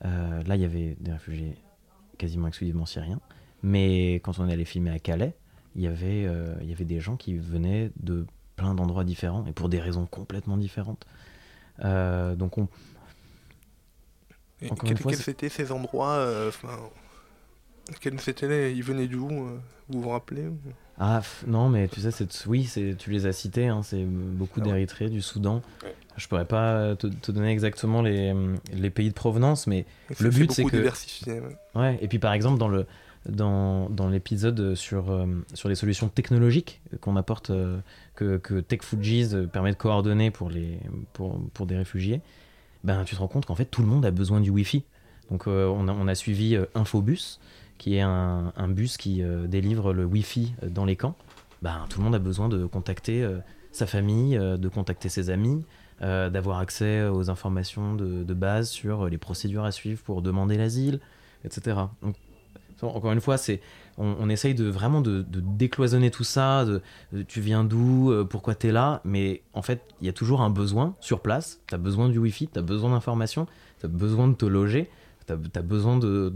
[0.02, 1.56] là, il y avait des réfugiés
[2.16, 3.20] quasiment exclusivement syriens.
[3.64, 5.34] Mais quand on est allé filmer à Calais,
[5.74, 8.24] il y avait des gens qui venaient de
[8.60, 11.06] plein d'endroits différents et pour des raisons complètement différentes.
[11.82, 12.68] donc on,
[14.62, 16.50] quels étaient ces endroits euh,
[18.00, 20.44] Quels étaient Ils venaient d'où euh, Vous vous rappelez
[20.98, 23.68] Ah non, mais tu sais, oui, tu les as cités.
[23.68, 25.62] Hein, c'est beaucoup ah d'Érythrée, du Soudan.
[26.16, 28.34] Je pourrais pas te, donner exactement les,
[28.74, 29.86] les, pays de provenance, mais
[30.18, 30.76] le but c'est que.
[30.76, 31.40] Diversifié,
[31.74, 31.98] ouais.
[32.02, 32.86] Et puis par exemple dans le
[33.28, 37.52] dans, l'épisode sur, euh, sur les solutions technologiques qu'on apporte,
[38.14, 40.78] que, que Tech Fujis permet de coordonner pour, les,
[41.12, 42.22] pour, pour des réfugiés,
[42.84, 44.84] ben, tu te rends compte qu'en fait tout le monde a besoin du Wi-Fi.
[45.30, 47.38] Donc euh, on, a, suivi euh, Infobus,
[47.78, 51.16] qui est un, bus qui euh, délivre le Wi-Fi dans les camps.
[51.62, 53.28] Ben, tout le monde a besoin de contacter
[53.70, 55.62] sa famille, de contacter ses amis,
[56.00, 61.00] d'avoir accès aux informations de, de, base sur les procédures à suivre pour demander l'asile,
[61.44, 61.76] etc.
[62.00, 62.16] Donc,
[62.82, 63.60] encore une fois, c'est
[63.98, 66.64] on, essaye de vraiment de, décloisonner tout ça.
[66.64, 66.82] De,
[67.28, 70.40] tu viens d'où euh, Pourquoi tu es là Mais en fait, il y a toujours
[70.40, 71.60] un besoin sur place.
[71.66, 73.46] Tu as besoin du Wi-Fi, tu as besoin d'informations,
[73.78, 74.88] tu as besoin de te loger,
[75.26, 76.30] tu as, besoin de,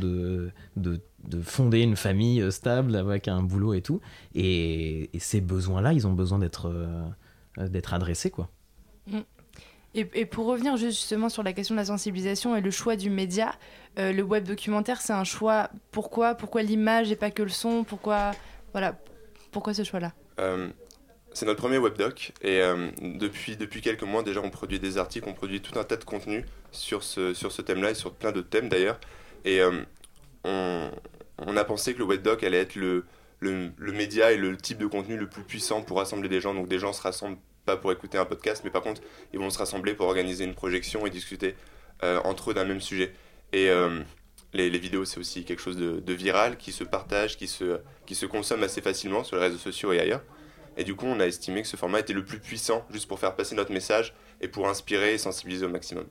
[0.76, 1.00] de,
[1.42, 4.00] fonder une famille euh, stable avec un boulot et tout.
[4.34, 8.50] Et, ces besoins-là, ils ont besoin d'être euh, d'être adressés, quoi.
[9.96, 13.54] Et, pour revenir justement sur la question de la sensibilisation et le choix du média,
[13.98, 15.70] euh, le web documentaire, c'est un choix.
[15.92, 16.34] Pourquoi?
[16.34, 17.84] Pourquoi l'image et pas que le son?
[17.84, 18.32] Pourquoi
[18.72, 18.98] voilà
[19.52, 20.12] Pourquoi ce choix-là?
[20.40, 20.68] Euh,
[21.32, 24.98] C'est notre premier web doc et euh, depuis depuis quelques mois déjà, on produit des
[24.98, 28.12] articles, on produit tout un tas de contenus sur ce sur ce thème-là et sur
[28.14, 28.98] plein d'autres thèmes d'ailleurs.
[29.44, 29.60] Et
[30.42, 33.04] on, a pensé que le web doc allait être le,
[33.40, 36.52] le média et le type de contenu le plus puissant pour rassembler des gens.
[36.52, 39.00] Donc des gens se rassemblent pas pour écouter un podcast, mais par contre,
[39.32, 41.54] ils vont se rassembler pour organiser une projection et discuter
[42.02, 43.12] euh, entre eux d'un même sujet.
[43.52, 44.00] Et euh,
[44.52, 48.26] les, vidéos, c'est aussi quelque chose de, viral qui se partage, qui se, qui se
[48.26, 50.22] consomme assez facilement sur les réseaux sociaux et ailleurs.
[50.76, 53.20] Et du coup, on a estimé que ce format était le plus puissant juste pour
[53.20, 56.06] faire passer notre message et pour inspirer et sensibiliser au maximum.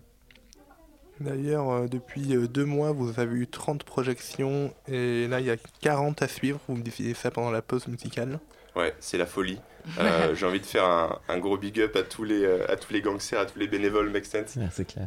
[1.19, 5.57] D'ailleurs, euh, depuis deux mois, vous avez eu 30 projections et là, il y a
[5.81, 6.59] 40 à suivre.
[6.67, 8.39] Vous me disiez ça pendant la pause musicale.
[8.75, 9.59] Ouais, c'est la folie.
[9.99, 12.75] Euh, j'ai envie de faire un, un, gros big up à tous les, euh, à
[12.75, 14.57] tous les gangsters, à tous les bénévoles Make Sense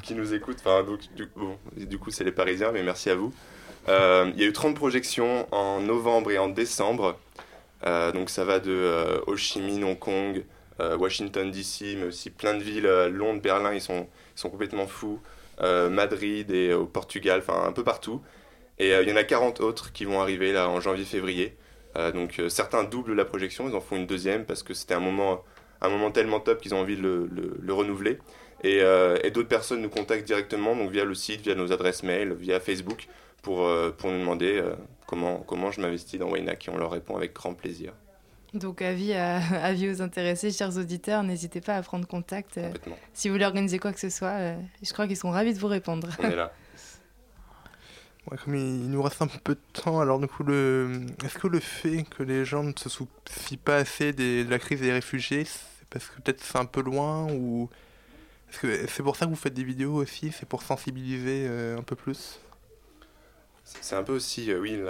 [0.03, 0.59] qui nous écoutent.
[0.61, 3.33] Enfin, donc, du, bon, du coup, c'est les Parisiens, mais merci à vous.
[3.89, 7.19] Euh, il y a eu 30 projections en novembre et en décembre.
[7.85, 10.45] donc ça va de Ho Chi Minh, Hong Kong,
[10.79, 15.21] Washington DC, mais aussi plein de villes, Londres, Berlin, ils sont, ils sont complètement fous.
[15.61, 18.21] Madrid et au Portugal, enfin un peu partout.
[18.79, 21.57] Et il y en a 40 autres qui vont arriver là en janvier-février.
[21.97, 24.95] Euh, donc euh, certains doublent la projection, ils en font une deuxième parce que c'était
[24.95, 25.43] un moment,
[25.81, 27.29] un moment tellement top qu'ils ont envie de
[27.61, 28.19] le, renouveler.
[28.65, 32.33] Euh, et, d'autres personnes nous contactent directement, donc via le site, via nos adresses mail,
[32.35, 33.07] via Facebook,
[33.43, 34.61] pour, pour nous demander
[35.07, 37.93] comment, comment je m'investis dans Waynac et on leur répond avec grand plaisir.
[38.55, 42.59] Donc avis, à, avis aux intéressés, chers auditeurs, n'hésitez pas à prendre contact
[43.13, 44.55] si vous voulez organiser quoi que ce soit.
[44.83, 46.09] je crois qu'ils sont ravis de vous répondre.
[46.19, 46.53] On est là.
[48.45, 51.07] comme il nous reste un peu de temps, alors du coup, le...
[51.25, 54.81] est-ce que le fait que les gens ne se soucient pas assez de la crise
[54.81, 57.71] des réfugiés, c'est parce que peut-être c'est un peu loin ou
[58.51, 61.79] est-ce que c'est pour ça que vous faites des vidéos aussi C'est pour sensibiliser euh,
[61.79, 62.41] un peu plus?
[63.65, 64.81] C'est un peu aussi, euh, oui,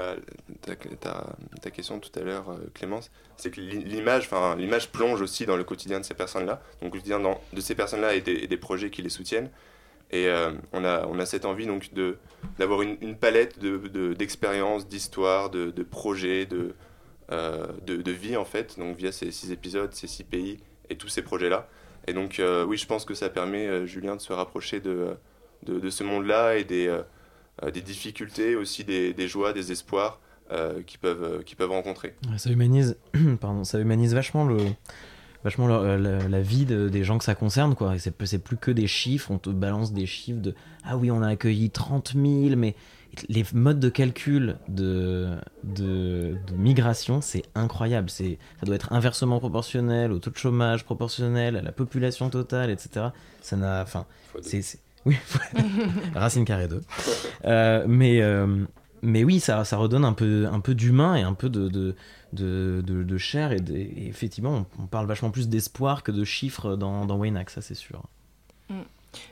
[0.61, 5.57] ta, question tout à l'heure, euh, Clémence, c'est que l'image, enfin, l'image plonge aussi dans
[5.57, 7.19] le quotidien de ces personnes-là, donc le quotidien
[7.53, 9.51] de ces personnes-là et des, projets qui les soutiennent.
[10.11, 11.91] Et euh, on, a, on a cette envie donc
[12.59, 16.75] d'avoir une, palette de, d'expériences, d'histoires, de, projets, de,
[17.33, 20.59] euh, de, de, vie en fait, donc via ces six épisodes, ces six pays
[20.91, 21.69] et tous ces projets-là.
[22.07, 25.17] Et donc euh, oui, je pense que ça permet, Julien, de se rapprocher de,
[25.65, 26.97] de, ce monde-là et des,
[27.73, 30.21] des difficultés, aussi des, des joies, des espoirs
[30.87, 32.15] qu'ils peuvent, peuvent rencontrer.
[32.37, 32.97] Ça humanise,
[33.41, 34.59] pardon, ça humanise vachement le
[35.47, 37.95] vachement la, vie des gens que ça concerne quoi.
[37.99, 39.31] C'est plus que des chiffres.
[39.31, 42.75] On te balance des chiffres de ah oui on a accueilli 30 000 mais
[43.29, 48.11] les modes de calcul de, de, migration c'est incroyable.
[48.11, 52.71] C'est ça doit être inversement proportionnel au taux de chômage proportionnel à la population totale
[52.71, 53.07] etc
[53.41, 54.05] ça n'a enfin
[54.43, 55.17] c'est oui
[56.17, 56.83] racine carrée 2
[57.45, 58.65] euh, mais euh,
[59.07, 61.95] mais oui, ça, ça redonne un peu, un peu d'humain et un peu de, de,
[62.33, 63.53] de, de, chair.
[63.53, 63.63] Et,
[64.09, 68.03] effectivement, on, parle vachement plus d'espoir que de chiffres dans, dans Waynac, ça c'est sûr.
[68.69, 68.83] Mm.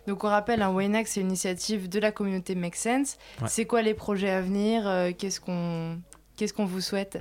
[0.06, 3.18] Donc on rappelle, un hein, Waynac, c'est une initiative de la communauté Make Sense.
[3.46, 5.98] C'est quoi les projets à venir euh, Qu'est-ce qu'on
[6.37, 7.18] qu'est-ce qu'on vous souhaite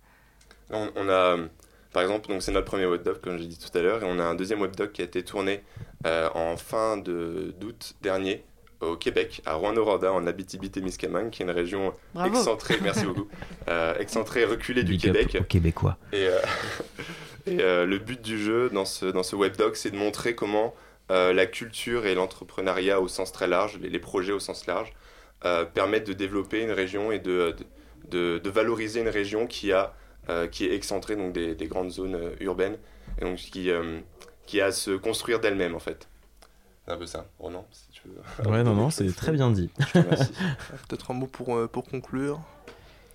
[0.70, 1.36] on, a,
[1.92, 4.18] Par exemple, donc c'est notre premier webdoc, comme j'ai dit tout à l'heure, et on
[4.18, 5.62] a un deuxième webdoc qui a été tourné
[6.06, 8.44] euh, en fin de- d'août dernier
[8.80, 12.36] au Québec, à Rouen-Noranda, en Abitibi-Témiscamingue, qui est une région Bravo.
[12.36, 13.28] excentrée, merci beaucoup,
[13.68, 15.36] euh, excentrée, reculée du Big up Québec.
[15.40, 15.96] aux Québécois.
[16.12, 16.38] Et, euh,
[17.46, 20.74] et, euh, le but du jeu dans ce, dans ce webdoc, c'est de montrer comment
[21.10, 24.92] euh, la culture et l'entrepreneuriat au sens très large, les, les projets au sens large,
[25.44, 27.54] euh, permettent de développer une région et de,
[28.10, 29.94] de, de- de valoriser une région qui, a,
[30.28, 32.76] euh, qui est excentrée donc des, des grandes zones urbaines
[33.20, 33.98] et donc qui, euh,
[34.46, 36.08] qui a à se construire d'elle-même en fait.
[36.86, 37.26] C'est un peu ça.
[37.38, 37.66] Ronan,
[38.02, 38.50] tu veux.
[38.50, 39.70] Ouais, non, non, c'est très bien dit.
[39.92, 42.40] Peut-être un mot pour, euh, pour conclure.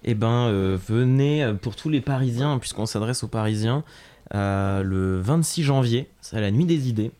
[0.03, 3.83] Eh ben, euh, venez euh, pour tous les Parisiens, puisqu'on s'adresse aux Parisiens,
[4.35, 7.11] euh, le 26 janvier, c'est la nuit des idées.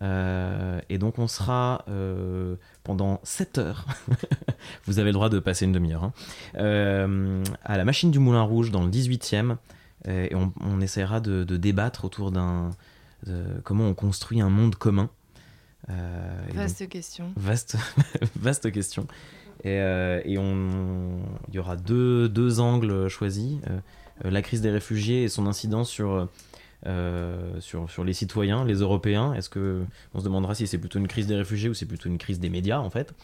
[0.00, 3.86] Euh, et donc, on sera euh, pendant 7 heures.
[4.86, 6.04] Vous avez le droit de passer une demi-heure.
[6.04, 6.12] hein,
[6.58, 9.56] euh, à la machine du Moulin Rouge dans le 18e.
[10.08, 12.70] euh, et on, on essaiera de, de débattre autour d'un.
[13.26, 15.08] de comment on construit un monde commun.
[15.90, 17.32] Euh, donc- Vaste question.
[17.36, 17.76] Vaste,
[18.36, 19.06] vaste question.
[19.64, 23.58] Et, euh, et on, il y aura deux, deux angles choisis.
[23.68, 23.78] euh,
[24.30, 26.28] la crise des réfugiés et son incidence sur,
[26.86, 29.34] euh, sur, sur les citoyens, les Européens.
[29.34, 32.08] Est-ce que on se demandera si c'est plutôt une crise des réfugiés ou c'est plutôt
[32.08, 33.14] une crise des médias en fait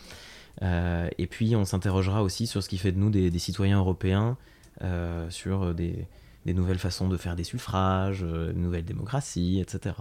[0.63, 3.79] Euh, Et puis on s'interrogera aussi sur ce qui fait de nous des, des citoyens
[3.79, 4.37] européens,
[4.83, 6.07] euh, sur des,
[6.47, 9.95] des nouvelles façons de faire des suffrages, euh, une nouvelle démocratie, etc.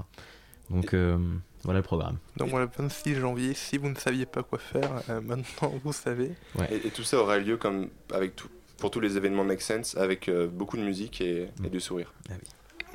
[0.71, 1.17] Donc euh,
[1.63, 2.17] voilà le programme.
[2.37, 5.93] Donc voilà, le 26 janvier, si vous ne saviez pas quoi faire, euh, maintenant vous
[5.93, 6.31] savez.
[6.57, 6.67] Ouais.
[6.71, 9.97] Et, et tout ça aura lieu comme avec tout, pour tous les événements Make Sense
[9.97, 12.13] avec euh, beaucoup de musique et, et du sourire.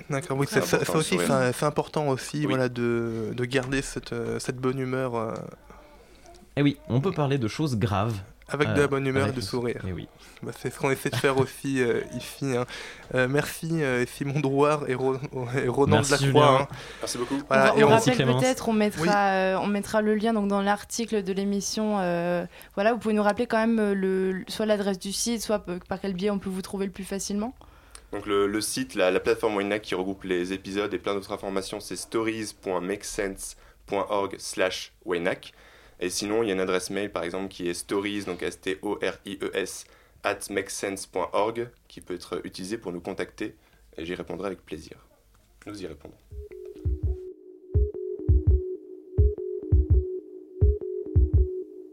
[0.08, 2.46] D'accord, oui, C'est ça, aussi, c'est important aussi Oui.
[2.46, 5.34] voilà, de, de garder cette, euh, cette bonne humeur
[6.56, 8.18] Eh oui, on peut parler de choses graves.
[8.54, 9.80] Avec de Euh, la bonne humeur et le- sourire.
[9.86, 10.08] Eh oui.
[10.42, 12.56] Bah, c'est ce qu'on essaie de faire aussi euh, ici.
[12.56, 12.64] hein.
[13.14, 15.16] Euh, merci euh, Simon Drouard et, Ro-
[15.62, 16.60] et Ronan Merci, de la Croix.
[16.62, 16.68] Hein.
[17.00, 17.40] Merci beaucoup.
[17.48, 20.62] Voilà, on et on rappelle peut-être, on mettra, euh, on mettra le lien donc dans
[20.62, 21.98] l'article de l'émission.
[22.00, 25.64] euh, voilà, vous pouvez nous rappeler quand même euh, le, soit l'adresse du site, soit
[25.88, 27.54] par quel biais on peut vous trouver le plus facilement.
[28.12, 31.32] Donc le, le site, la, la plateforme Waynac qui regroupe les épisodes et plein d'autres
[31.32, 35.52] informations, c'est stories.makesense.org slash Waynac.
[36.02, 39.84] Et sinon, il y a une adresse mail par exemple qui est stories, donc S-T-O-R-I-E-S,
[40.24, 43.54] at makesense.org qui peut être utilisée pour nous contacter
[43.96, 44.96] et j'y répondrai avec plaisir.
[45.64, 46.18] Nous y répondrons.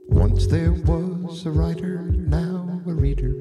[0.09, 3.35] Once there was a writer, now a reader.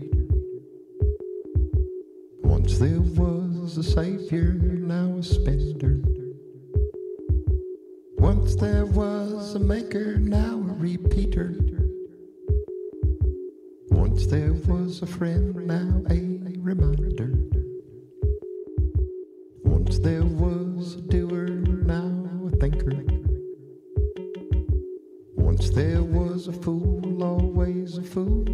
[2.45, 5.97] Once there was a savior, now a spender.
[8.19, 11.55] Once there was a maker, now a repeater.
[13.91, 17.33] Once there was a friend, now a reminder.
[19.63, 21.49] Once there was a doer,
[21.87, 23.05] now a thinker.
[25.37, 28.45] Once there was a fool, always a fool.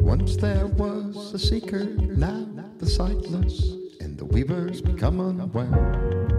[0.00, 6.33] Once there was a seeker, now the sightless, and the weavers become unaware.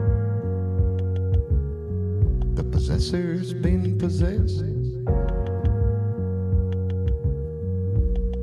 [2.86, 4.60] Possessor's been possessed.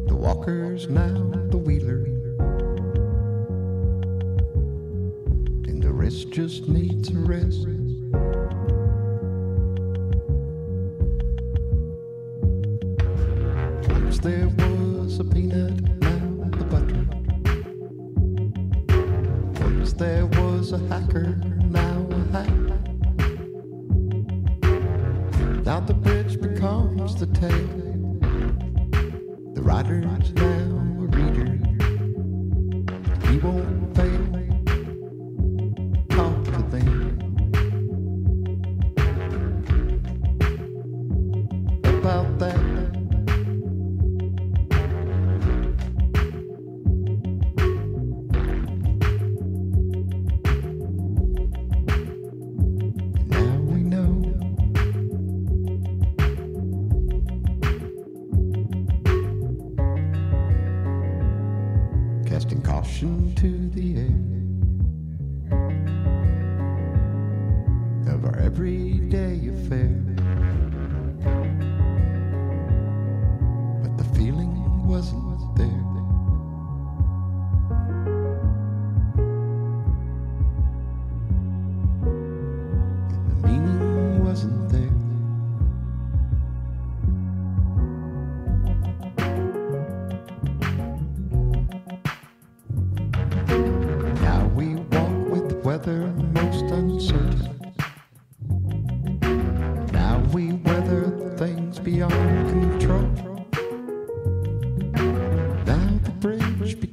[0.09, 2.03] The walker's now the wheeler.
[5.69, 7.72] And the rest just needs a rest.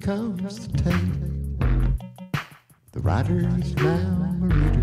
[0.09, 0.97] Bridge becomes the tale.
[2.93, 4.78] The rider is now a reader,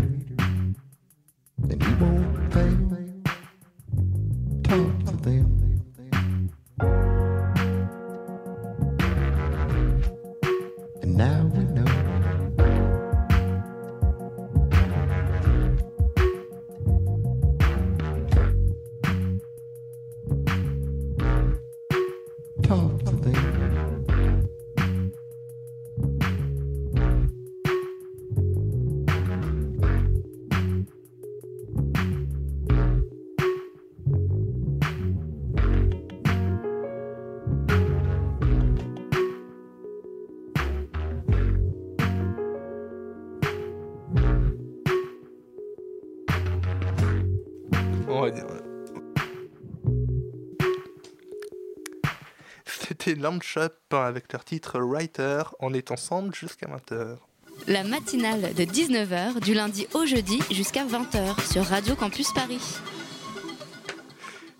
[53.07, 55.43] C'était avec leur titre Writer.
[55.61, 57.15] On est ensemble jusqu'à 20h.
[57.65, 62.59] La matinale de 19h du lundi au jeudi jusqu'à 20h sur Radio Campus Paris.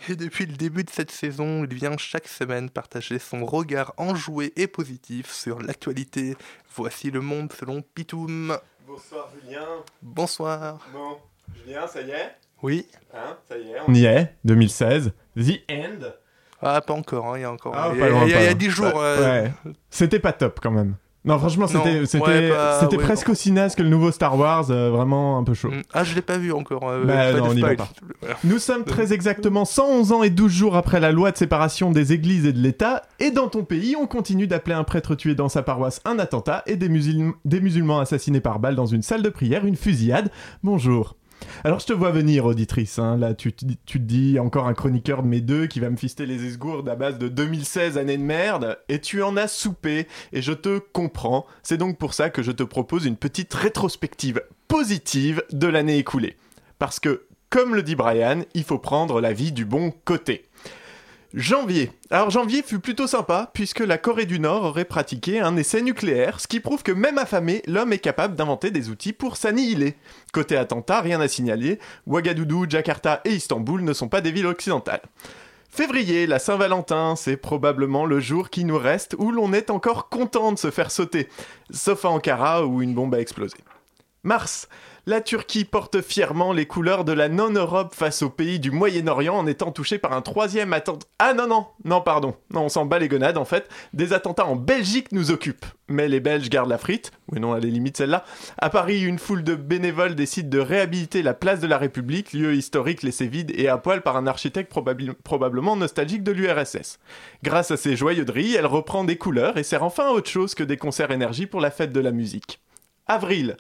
[0.08, 4.54] Et depuis le début de cette saison, il vient chaque semaine partager son regard enjoué
[4.56, 6.38] et positif sur l'actualité.
[6.74, 8.58] Voici le monde selon Pitoum.
[8.88, 9.68] Bonsoir Julien.
[10.02, 10.88] Bonsoir.
[10.94, 11.18] Bon,
[11.54, 12.34] Julien, ça y est?
[12.64, 12.88] Oui.
[13.14, 13.82] Hein, ça y est.
[13.90, 15.12] On y est, 2016.
[15.36, 16.14] The End.
[16.62, 17.74] Ah, pas encore, hein, il y a encore.
[17.76, 18.58] Ah, il y a, loin, il y a- pas il y a loin.
[18.58, 18.86] 10 jours.
[18.88, 18.94] Ouais.
[18.96, 19.52] euh, Ouais.
[19.90, 20.96] C'était pas top quand même.
[21.26, 24.72] Non, franchement, c'était c'était ouais, bah, ouais, presque aussi naze que le nouveau Star Wars,
[24.72, 25.70] euh, vraiment un peu chaud.
[25.94, 26.88] Ah, je l'ai pas vu encore.
[26.90, 27.90] euh, Bah, pas non, on y va pas.
[28.46, 32.14] Nous sommes très exactement 111 ans et 12 jours après la loi de séparation des
[32.14, 35.50] églises et de l'État, et dans ton pays, on continue d'appeler un prêtre tué dans
[35.50, 39.22] sa paroisse un attentat et des, musulm- des musulmans assassinés par balle dans une salle
[39.22, 40.32] de prière, une fusillade.
[40.64, 41.18] Bonjour.
[41.64, 43.18] Alors je te vois venir, auditrice, hein.
[43.18, 43.66] là tu, te
[43.98, 47.18] dis- encore un chroniqueur de mes deux qui va me fister les esgourdes à base
[47.18, 51.78] de 2016 années de merde, et tu en as soupé, et je te comprends, c'est
[51.78, 56.36] donc pour ça que je te propose une petite rétrospective positive de l'année écoulée.
[56.80, 60.47] Parce que, comme le dit Brian, il faut prendre la vie du bon côté.
[61.34, 61.92] Janvier.
[62.10, 66.40] Alors janvier fut plutôt sympa puisque la Corée du Nord aurait pratiqué un essai nucléaire,
[66.40, 69.96] ce qui prouve que même affamé, l'homme est capable d'inventer des outils pour s'annihiler.
[70.32, 75.02] Côté attentat, rien à signaler, Ouagadougou, Jakarta et Istanbul ne sont pas des villes occidentales.
[75.70, 80.54] Février, la Saint-Valentin, c'est probablement le jour qui nous reste où l'on est encore content
[80.54, 81.28] de se faire sauter,
[81.70, 83.58] sauf à Ankara où une bombe a explosé.
[84.24, 84.70] Mars,
[85.08, 89.48] la Turquie porte fièrement les couleurs de la non-Europe face aux pays du Moyen-Orient en
[89.48, 91.08] étant touchée par un troisième attentat.
[91.18, 92.36] Ah non, non, non, pardon.
[92.52, 93.70] Non, on s'en bat les gonades en fait.
[93.94, 95.66] Des attentats en Belgique nous occupent.
[95.88, 97.14] Mais les Belges gardent la frite.
[97.32, 98.26] Oui, non, elle est limite celle-là.
[98.58, 102.54] À Paris, une foule de bénévoles décide de réhabiliter la place de la République, lieu
[102.54, 104.74] historique laissé vide et à poil par un architecte
[105.24, 107.00] probablement nostalgique de l'URSS.
[107.44, 110.66] Grâce à ces joyauderies, elle reprend des couleurs et sert enfin à autre chose que
[110.66, 112.60] des concerts énergie pour la fête de la musique.
[113.08, 113.58] Avril.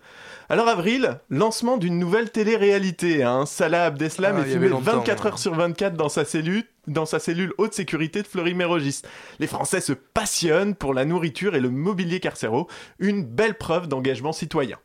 [0.49, 3.23] Alors avril, lancement d'une nouvelle télé-réalité.
[3.23, 3.45] Hein.
[3.45, 5.27] Salah Abdeslam Ah, est filmé avait longtemps, 24 ouais.
[5.31, 9.01] heures sur 24 dans sa cellule, dans sa cellule haute sécurité de Fleury-Mérogis.
[9.39, 12.67] Les Français se passionnent pour la nourriture et le mobilier carcéraux,
[12.99, 14.77] une belle preuve d'engagement citoyen.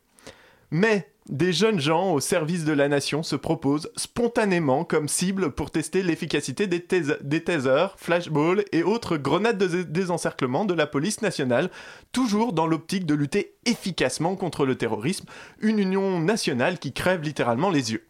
[0.72, 5.70] Mais des jeunes gens au service de la nation se proposent spontanément comme cible pour
[5.70, 10.86] tester l'efficacité des, tas- des tasers, flashballs et autres grenades de dé- désencerclement de la
[10.86, 11.70] police nationale,
[12.10, 15.26] toujours dans l'optique de lutter efficacement contre le terrorisme,
[15.60, 18.04] une union nationale qui crève littéralement les yeux.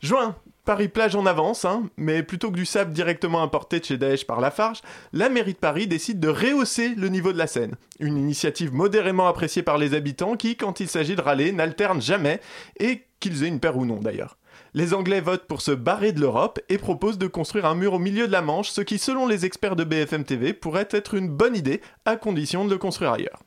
[0.00, 0.34] Juin,
[0.64, 4.40] Paris-Plage en avance, hein, mais plutôt que du sable directement importé de chez Daesh par
[4.40, 4.82] Lafarge,
[5.12, 7.76] la mairie de Paris décide de rehausser le niveau de la Seine.
[7.98, 12.40] Une initiative modérément appréciée par les habitants qui, quand il s'agit de râler, n'alternent jamais,
[12.78, 14.36] et qu'ils aient une paire ou non d'ailleurs.
[14.74, 17.98] Les Anglais votent pour se barrer de l'Europe et proposent de construire un mur au
[17.98, 21.28] milieu de la Manche, ce qui, selon les experts de BFM TV, pourrait être une
[21.28, 23.40] bonne idée, à condition de le construire ailleurs.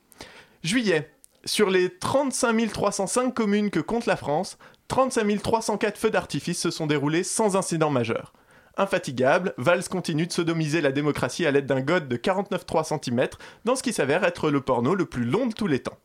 [0.62, 1.10] Juillet.
[1.46, 4.56] Sur les 35 305 communes que compte la France,
[4.88, 8.32] 35 304 feux d'artifice se sont déroulés sans incident majeur.
[8.76, 13.28] Infatigable, Valls continue de sodomiser la démocratie à l'aide d'un god de 49,3 cm
[13.64, 15.98] dans ce qui s'avère être le porno le plus long de tous les temps.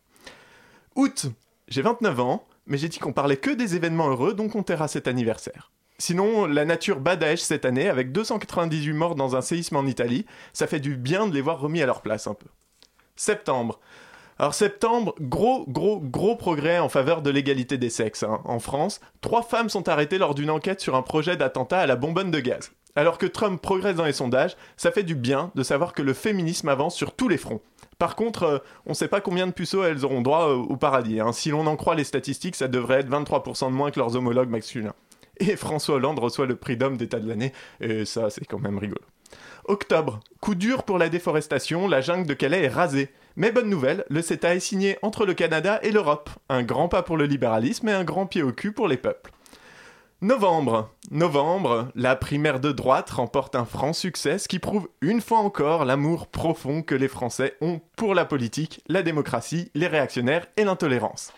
[0.95, 1.27] Août.
[1.67, 4.87] J'ai 29 ans, mais j'ai dit qu'on parlait que des événements heureux, donc on taira
[4.87, 5.71] cet anniversaire.
[5.97, 10.25] Sinon, la nature bat Daesh cette année, avec 298 morts dans un séisme en Italie,
[10.53, 12.47] ça fait du bien de les voir remis à leur place un peu.
[13.15, 13.79] Septembre.
[14.39, 18.23] Alors septembre, gros, gros, gros progrès en faveur de l'égalité des sexes.
[18.23, 18.39] hein.
[18.45, 21.97] En France, trois femmes sont arrêtées lors d'une enquête sur un projet d'attentat à la
[21.97, 22.71] bonbonne de gaz.
[22.95, 26.13] Alors que Trump progresse dans les sondages, ça fait du bien de savoir que le
[26.13, 27.61] féminisme avance sur tous les fronts.
[27.97, 30.77] Par contre, euh, on ne sait pas combien de puceaux elles auront droit euh, au
[30.77, 31.19] paradis.
[31.19, 31.33] hein.
[31.33, 34.49] Si l'on en croit les statistiques, ça devrait être 23% de moins que leurs homologues
[34.49, 34.93] masculins.
[35.41, 38.77] Et François Hollande reçoit le prix d'homme d'État de l'année, et ça, c'est quand même
[38.77, 39.01] rigolo.
[39.69, 43.13] Octobre, coup dur pour la déforestation, la jungle de Calais est rasée.
[43.35, 46.31] Mais bonne nouvelle, le CETA est signé entre le Canada et l'Europe.
[46.49, 49.29] Un grand pas pour le libéralisme et un grand pied au cul pour les peuples.
[50.21, 50.89] Novembre.
[51.11, 55.85] Novembre, la primaire de droite remporte un franc succès, ce qui prouve une fois encore
[55.85, 61.31] l'amour profond que les Français ont pour la politique, la démocratie, les réactionnaires et l'intolérance.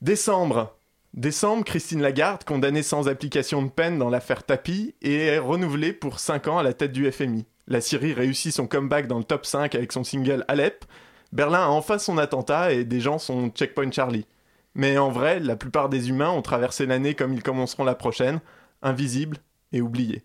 [0.00, 0.74] Décembre.
[1.14, 6.46] Décembre, Christine Lagarde, condamnée sans application de peine dans l'affaire Tapi, est renouvelée pour 5
[6.46, 7.46] ans à la tête du FMI.
[7.66, 10.84] La Syrie réussit son comeback dans le top 5 avec son single Alep.
[11.32, 14.26] Berlin a enfin son attentat et des gens sont checkpoint Charlie.
[14.74, 18.40] Mais en vrai, la plupart des humains ont traversé l'année comme ils commenceront la prochaine,
[18.80, 19.38] invisibles
[19.72, 20.22] et oubliés.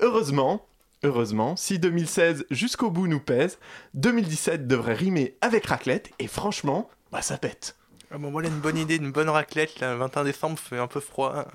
[0.00, 0.66] Heureusement,
[1.02, 3.58] heureusement, si 2016 jusqu'au bout nous pèse,
[3.92, 7.76] 2017 devrait rimer avec raclette et franchement, bah ça pète.
[8.14, 9.80] Ah bon, voilà une bonne idée, une bonne raclette.
[9.80, 11.46] Le 21 décembre, fait un peu froid.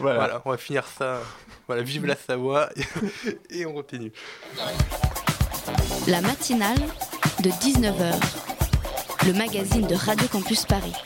[0.00, 0.42] Voilà.
[0.44, 1.20] on va finir ça.
[1.68, 2.68] Voilà, vive la Savoie.
[3.50, 4.10] et on continue.
[6.08, 6.80] La matinale
[7.44, 8.20] de 19h.
[9.24, 10.96] Le magazine de Radio Campus Paris.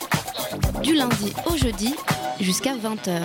[0.81, 1.95] Du lundi au jeudi
[2.39, 3.21] jusqu'à 20h.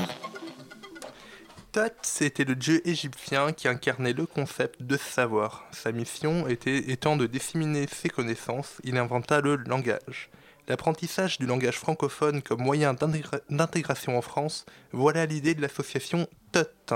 [1.73, 5.67] Thoth, c'était le dieu égyptien qui incarnait le concept de savoir.
[5.73, 10.29] Sa mission était, étant de disséminer ses connaissances, il inventa le langage.
[10.71, 16.93] L'apprentissage du langage francophone comme moyen d'intégra- d'intégration en France, voilà l'idée de l'association Thoth.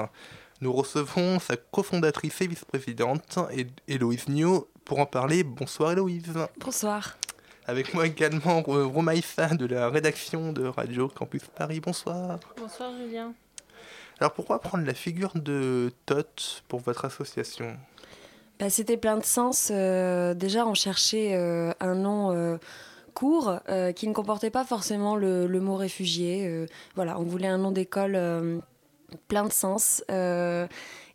[0.61, 5.43] Nous recevons sa cofondatrice et vice-présidente, Hé- Héloïse Nio, pour en parler.
[5.43, 6.33] Bonsoir Héloïse.
[6.61, 7.19] Bonsoir.
[7.67, 11.81] Avec moi également Ro- Romaïssa de la rédaction de Radio Campus Paris.
[11.81, 12.39] Bonsoir.
[12.57, 13.33] Bonsoir Julien.
[14.21, 17.77] Alors pourquoi prendre la figure de Thoth pour votre association?
[18.61, 19.73] Bah, C'était plein de sens.
[19.73, 22.57] Euh, déjà, on cherchait euh, un nom euh,
[23.15, 26.47] court euh, qui ne comportait pas forcément le, mot réfugié.
[26.47, 28.59] Euh, voilà, on voulait un nom d'école euh,
[29.29, 30.03] plein de sens.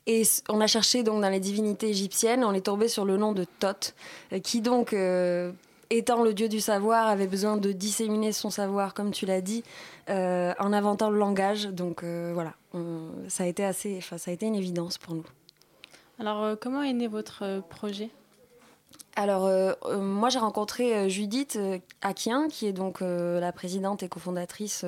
[0.08, 3.34] Et on a cherché donc dans les divinités égyptiennes, on est tombé sur le nom
[3.34, 3.94] de Thoth,
[4.42, 4.96] qui donc,
[5.92, 9.64] étant le dieu du savoir, avait besoin de disséminer son savoir, comme tu l'as dit,
[10.08, 11.66] en inventant le langage.
[11.66, 12.54] Donc voilà,
[13.28, 15.26] ça a été assez, ça a été une évidence pour nous.
[16.18, 18.10] Alors, comment est né votre projet?
[19.20, 21.60] Alors, euh, euh, moi, j'ai rencontré euh, Judith
[22.02, 24.86] Aquien, qui est donc euh, la présidente et cofondatrice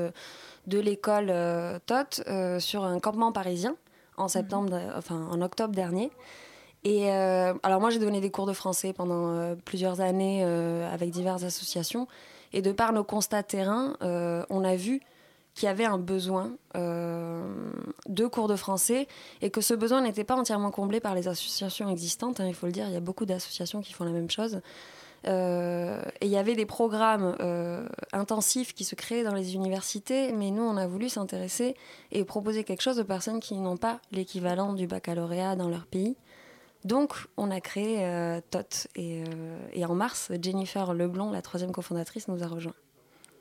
[0.67, 2.23] de l'école euh, TOT,
[2.61, 3.75] sur un campement parisien
[4.15, 6.11] en septembre, de- enfin en octobre dernier.
[6.85, 12.07] Et alors, moi, j'ai donné des cours de français pendant plusieurs années avec diverses associations.
[12.53, 14.99] Et de par nos constats terrain, on a vu
[15.53, 17.43] qu'il y avait un besoin euh,
[18.07, 19.07] de cours de français
[19.41, 22.39] et que ce besoin n'était pas entièrement comblé par les associations existantes.
[22.39, 24.61] hein, il faut le dire, il y a beaucoup d'associations qui font la même chose.
[25.27, 30.31] Euh, et il y avait des programmes euh, intensifs qui se créaient dans les universités,
[30.31, 31.75] mais nous, on a voulu s'intéresser
[32.11, 36.15] et proposer quelque chose aux personnes qui n'ont pas l'équivalent du baccalauréat dans leur pays.
[36.85, 38.87] Donc, on a créé TOT.
[38.95, 39.23] Et,
[39.85, 42.73] en mars, Jennifer Leblond, la troisième cofondatrice, nous a rejoints.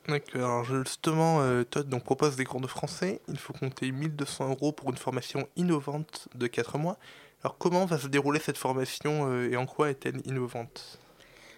[0.08, 3.20] D'accord, alors justement, euh, Todd donc, propose des cours de français.
[3.28, 6.96] Il faut compter 1200 euros pour une formation innovante de 4 mois.
[7.42, 10.98] Alors comment va se dérouler cette formation euh, et en quoi est-elle innovante?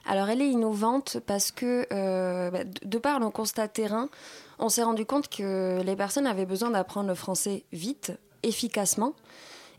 [0.05, 4.09] Alors, elle est innovante parce que, euh, bah, de par nos constats terrain,
[4.59, 8.13] on s'est rendu compte que les personnes avaient besoin d'apprendre le français vite,
[8.43, 9.15] efficacement.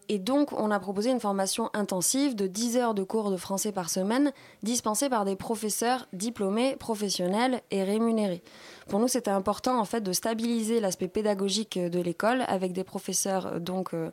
[0.10, 3.72] Et donc, on a proposé une formation intensive de 10 heures de cours de français
[3.72, 4.32] par semaine,
[4.62, 8.44] dispensés par des professeurs diplômés, professionnels et rémunérés.
[8.88, 13.48] Pour nous, c'était important en fait de stabiliser l'aspect pédagogique de l'école avec des professeurs
[13.48, 14.12] euh, donc euh,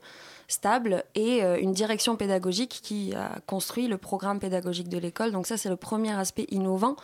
[0.49, 5.32] stables et euh, une direction pédagogique qui a construit le programme pédagogique de l'école.
[5.32, 6.97] Donc ça, c'est le premier aspect innovant.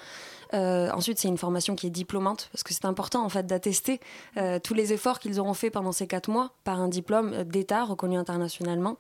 [0.55, 4.01] Euh, ensuite, c'est une formation qui est diplômante parce que c'est important en fait d'attester
[4.37, 7.85] euh, tous les efforts qu'ils auront fait pendant ces quatre mois par un diplôme d'État
[7.85, 8.97] reconnu internationalement.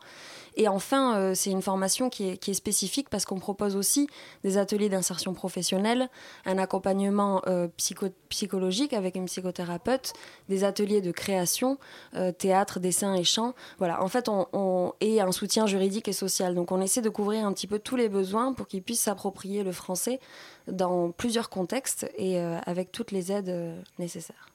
[0.56, 4.08] Et enfin, euh, c'est une formation qui est, spécifique parce qu'on propose aussi
[4.42, 6.08] des ateliers d'insertion professionnelle,
[6.46, 10.14] un accompagnement euh, psycho- psychologique avec une psychothérapeute,
[10.48, 11.78] des ateliers de création,
[12.14, 13.54] euh, théâtre, dessin et chant.
[13.78, 16.54] Voilà, en fait, on, on- et un soutien juridique et social.
[16.54, 19.62] Donc, on essaie de couvrir un petit peu tous les besoins pour qu'ils puissent s'approprier
[19.62, 20.20] le français
[20.68, 24.48] dans plusieurs contextes et avec toutes les aides nécessaires.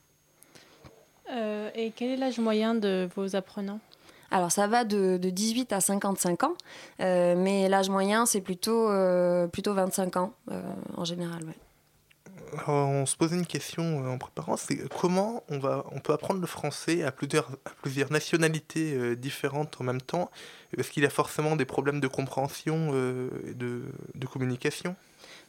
[1.75, 3.79] Et quel est l'âge moyen de vos apprenants?
[4.31, 6.53] Alors ça va de, de 18 à 55 ans,
[7.01, 10.61] euh, mais l'âge moyen c'est plutôt, euh, plutôt 25 ans euh,
[10.95, 11.41] en général.
[12.53, 16.41] Alors, on se posait une question en préparant, c'est comment on, va, on peut apprendre
[16.41, 20.29] le français à plusieurs, à plusieurs nationalités différentes en même temps?
[20.77, 24.97] Est-ce qu'il y a forcément des problèmes de compréhension de, de communication?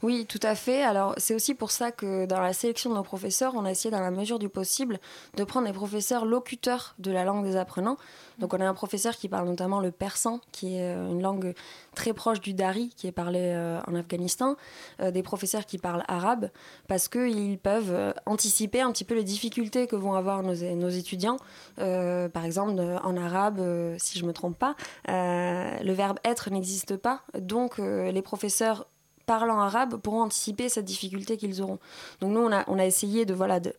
[0.02, 0.82] Oui, tout à fait.
[0.82, 3.92] Alors, c'est aussi pour ça que dans la sélection de nos professeurs, on a essayé,
[3.92, 4.98] dans la mesure du possible,
[5.36, 7.96] de prendre des professeurs locuteurs de la langue des apprenants.
[8.40, 11.54] Donc, on a un professeur qui parle notamment le persan, qui est euh, une langue
[11.94, 14.56] très proche du dari, qui est parlé euh, en Afghanistan.
[15.00, 16.50] Euh, des professeurs qui parlent arabe,
[16.88, 20.52] parce qu'ils peuvent anticiper un petit peu les difficultés que vont avoir nos,
[20.88, 21.36] étudiants.
[21.76, 23.60] Par exemple, en arabe,
[23.98, 24.74] si je ne me trompe pas,
[25.06, 27.22] le verbe être n'existe pas.
[27.38, 28.86] Donc, les professeurs
[29.26, 31.78] parlant arabe pourront anticiper cette difficulté qu'ils auront.
[32.20, 33.74] Donc nous, on a, on a essayé de voilà de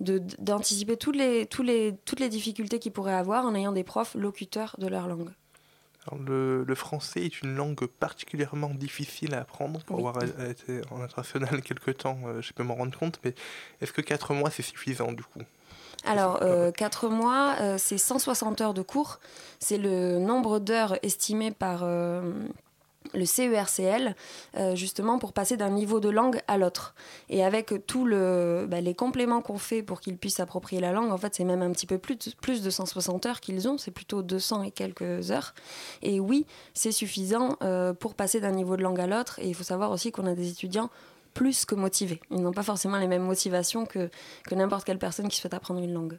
[0.00, 4.86] d'anticiper toutes les, toutes les difficultés qu'ils pourraient avoir en ayant des profs locuteurs de
[4.88, 5.30] leur langue.
[6.06, 9.82] Alors, le, le français est une langue particulièrement difficile à apprendre.
[9.84, 10.06] Pour Oui.
[10.06, 13.34] avoir euh, été en international quelque temps, euh, je peux m'en rendre compte, mais
[13.80, 15.40] est-ce que 4 mois c'est suffisant du coup?
[16.04, 16.40] Alors,
[16.76, 19.18] 4 mois, euh, c'est 160 heures de cours.
[19.58, 22.32] C'est le nombre d'heures estimé par euh,
[23.14, 24.14] le CERCL,
[24.56, 26.94] euh, justement pour passer d'un niveau de langue à l'autre.
[27.28, 31.10] Et avec tous le, bah, les compléments qu'on fait pour qu'ils puissent s'approprier la langue,
[31.10, 33.78] en fait, c'est même un petit peu plus de, plus de 160 heures qu'ils ont,
[33.78, 35.54] c'est plutôt 200 et quelques heures.
[36.02, 39.38] Et oui, c'est suffisant euh, pour passer d'un niveau de langue à l'autre.
[39.40, 40.90] Et il faut savoir aussi qu'on a des étudiants
[41.34, 42.20] plus que motivés.
[42.30, 44.10] Ils n'ont pas forcément les mêmes motivations que,
[44.46, 46.18] que n'importe quelle personne qui souhaite apprendre une langue.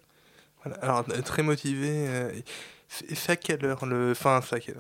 [0.64, 0.78] Voilà.
[0.78, 1.90] Alors, très motivé.
[1.90, 2.32] euh,
[2.88, 4.12] c'est à quelle heure le...
[4.12, 4.78] Enfin, à quelle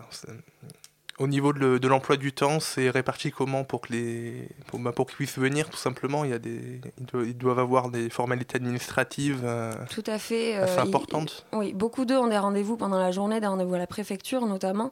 [1.19, 4.77] Au niveau de, le- de l'emploi du temps, c'est réparti comment pour que les pour,
[4.77, 6.79] bah, pour qu'ils puissent venir tout simplement Il y a des
[7.25, 10.53] ils doivent, avoir des formalités administratives euh, Tout à fait.
[10.57, 11.47] assez euh, il- importantes.
[11.53, 14.91] Oui, beaucoup d'eux ont des rendez-vous pendant la journée, des rendez-vous à la préfecture notamment.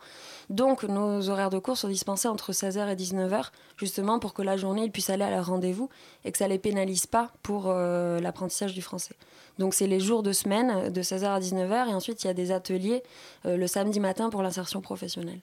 [0.50, 4.58] Donc nos horaires de cours sont dispensés entre 16h et 19h, justement pour que la
[4.58, 5.90] journée ils puissent aller à leur rendez-vous
[6.24, 9.14] et que ça les pénalise pas pour euh, l'apprentissage du français.
[9.60, 12.34] Donc c'est les jours de semaine de 16h à 19h et ensuite il y a
[12.34, 13.04] des ateliers
[13.44, 15.40] le samedi matin pour l'insertion professionnelle.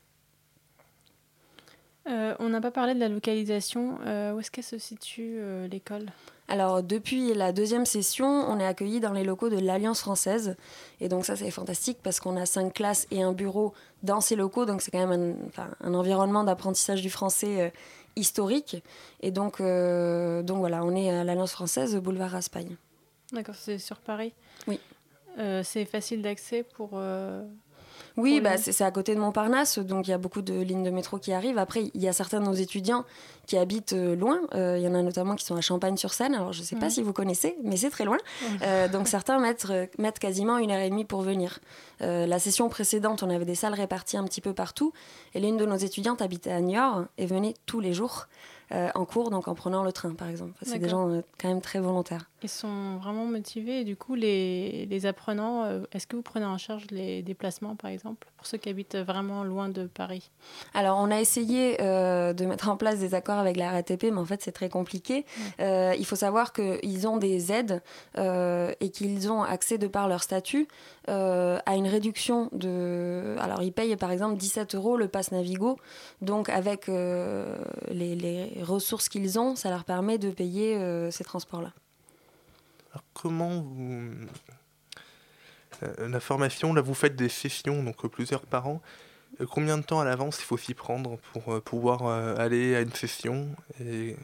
[2.09, 3.98] Euh, on n'a pas parlé de la localisation.
[4.07, 6.07] Euh, où est-ce qu'elle se situe, euh, l'école?
[6.48, 10.57] Alors, depuis la deuxième session, on est accueillis dans les locaux de l'Alliance française.
[11.00, 13.72] Et donc, ça, c'est fantastique parce qu'on a cinq classes et un bureau
[14.03, 14.66] dans ces locaux.
[14.66, 17.72] Donc, c'est quand même un, enfin, un environnement d'apprentissage du français
[18.16, 18.82] historique.
[19.20, 22.76] Et donc, donc, voilà, on est à l'Alliance française, boulevard Raspail.
[23.32, 24.32] D'accord, c'est sur Paris?
[24.66, 24.80] Oui.
[25.62, 27.00] C'est facile d'accès pour.
[28.16, 30.90] Oui, bah, c'est à côté de Montparnasse, donc il y a beaucoup de lignes de
[30.90, 31.58] métro qui arrivent.
[31.58, 33.04] Après, il y a certains de nos étudiants
[33.46, 34.40] qui habitent euh, loin.
[34.54, 36.34] Euh, Il y en a notamment qui sont à Champagne-sur-Seine.
[36.34, 38.18] Alors, je ne sais pas si vous connaissez, mais c'est très loin.
[38.62, 41.58] Euh, donc, certains mettent, mettent quasiment une heure et demie pour venir.
[42.02, 44.92] Euh, la session précédente, on avait des salles réparties un petit peu partout.
[45.34, 48.26] Et l'une de nos étudiantes habitait à Niort et venait tous les jours
[48.94, 50.54] en cours, donc en prenant le train, par exemple.
[50.62, 52.30] C'est des gens quand même très volontaires.
[52.43, 56.47] Ils sont vraiment motivés et du coup, les, les apprenants, euh, est-ce que vous prenez
[56.47, 60.30] en charge les déplacements par exemple, pour ceux qui habitent vraiment loin de Paris?
[60.74, 64.18] Alors, on a essayé euh, de mettre en place des accords avec la RATP, mais
[64.18, 65.26] en fait, c'est très compliqué.
[65.61, 67.82] Euh, il faut savoir qu'ils ont des aides
[68.18, 70.68] euh, et qu'ils ont accès, de par leur statut,
[71.09, 73.36] à une réduction de.
[73.38, 75.78] Alors, ils payent par exemple 17 euros le pass Navigo.
[76.20, 80.78] Donc, avec les, les ressources qu'ils ont, ça leur permet de payer
[81.11, 81.72] ces transports-là.
[82.93, 84.11] Alors, comment vous.
[85.82, 88.80] Euh, La formation, là, vous faites des sessions, donc euh, plusieurs par an.
[89.40, 92.07] Euh, Combien de temps à l'avance il faut s'y prendre pour pouvoir
[92.38, 93.49] aller à une session
[93.80, 94.16] et...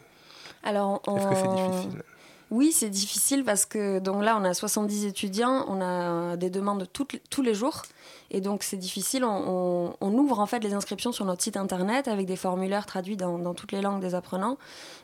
[0.63, 2.03] Alors, Est-ce que c'est on- difficile?
[2.51, 6.89] Oui, c'est difficile parce que donc là, on a 70 étudiants, on a des demandes
[6.93, 7.83] toutes- tous les jours.
[8.31, 9.25] Et donc, c'est difficile.
[9.25, 13.55] On, ouvre en fait les inscriptions sur notre site internet avec des formulaires traduits dans,
[13.55, 14.59] toutes les langues des apprenants.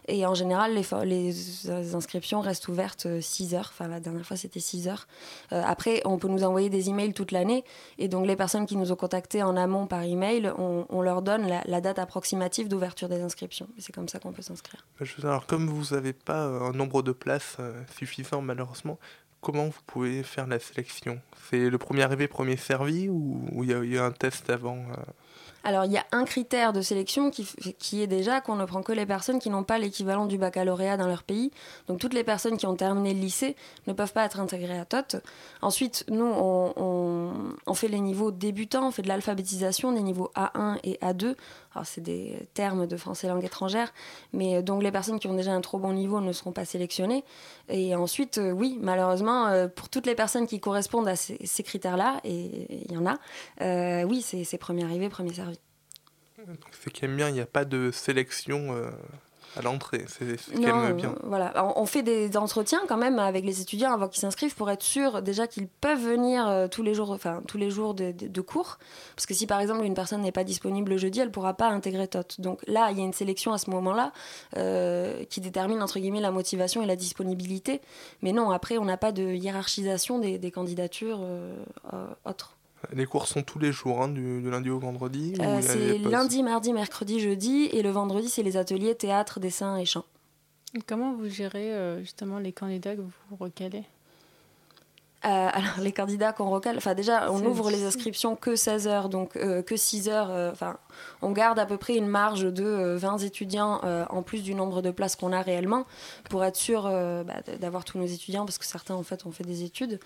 [0.09, 3.71] Et en général, les, inscriptions restent ouvertes 6 heures.
[3.73, 5.07] Enfin, la dernière fois, c'était 6 heures.
[5.53, 7.65] Euh, après, on peut nous envoyer des emails toute l'année.
[7.99, 11.23] Et donc, les personnes qui nous ont contactés en amont par email, on, on leur
[11.23, 13.69] donne la, date approximative d'ouverture des inscriptions.
[13.79, 14.87] C'est comme ça qu'on peut s'inscrire.
[15.23, 18.99] Alors, comme vous n'avez pas euh, un nombre de places euh, suffisant, malheureusement,
[19.45, 21.21] comment vous pouvez faire la sélection?
[21.51, 25.03] C'est le premier arrivé, premier servi ou il y, y a un test avant euh
[25.67, 28.93] Alors, il y a un critère de sélection qui, est déjà qu'on ne prend que
[28.93, 31.51] les personnes qui n'ont pas l'équivalent du baccalauréat dans leur pays.
[31.89, 33.57] Donc, toutes les personnes qui ont terminé le lycée
[33.87, 35.19] ne peuvent pas être intégrées à TOT.
[35.63, 40.99] Ensuite, nous, on, fait les niveaux débutants, on fait de l'alphabétisation des niveaux A1 et
[41.03, 41.35] A2.
[41.75, 43.93] Alors, c'est des termes de français langue étrangère,
[44.33, 46.65] mais euh, donc les personnes qui ont déjà un trop bon niveau ne seront pas
[46.65, 47.25] sélectionnées.
[47.69, 52.21] Et ensuite, euh, oui, malheureusement, euh, pour toutes les personnes qui correspondent à ces, critères-là,
[52.23, 55.54] et il y en a, oui, c'est c'est premier arrivé, premier servi.
[56.83, 58.91] C'est quand même bien, il n'y a pas de sélection euh,
[59.57, 60.05] à l'entrée.
[60.09, 61.15] C'est quand même euh, bien.
[61.23, 61.53] voilà.
[61.65, 64.83] On on fait des entretiens quand même avec les étudiants avant qu'ils s'inscrivent pour être
[64.83, 68.27] sûr déjà qu'ils peuvent venir euh, tous les jours, enfin tous les jours de, de-
[68.27, 68.79] de cours.
[69.15, 71.69] Parce que si par exemple une personne n'est pas disponible le jeudi, elle pourra pas
[71.69, 72.41] intégrer TOT.
[72.41, 74.13] Donc là, il y a une sélection à ce moment-là
[74.57, 77.81] euh, qui détermine entre guillemets la motivation et la disponibilité.
[78.23, 81.55] Mais non, après on n'a pas de hiérarchisation des, des candidatures euh,
[81.93, 82.57] euh, autres.
[82.93, 86.43] Les cours sont tous les jours, hein, du, du lundi au vendredi Euh, c'est lundi,
[86.43, 90.05] mardi, mercredi, jeudi, et le vendredi c'est les ateliers théâtre, dessin et chant.
[90.87, 93.85] Comment vous gérez euh, justement les candidats que vous recalez?
[95.25, 99.09] Euh, alors, les candidats qu'on recale, enfin déjà, on ouvre les inscriptions que 16 heures,
[99.09, 100.31] donc euh, que 6 heures.
[100.31, 100.77] euh, Enfin,
[101.23, 104.83] on garde à peu près une marge de euh, 20 étudiants en plus du nombre
[104.83, 105.87] de places qu'on a réellement
[106.29, 109.45] pour être sûr bah, d'avoir tous nos étudiants, parce que certains en fait ont fait
[109.45, 109.99] des études.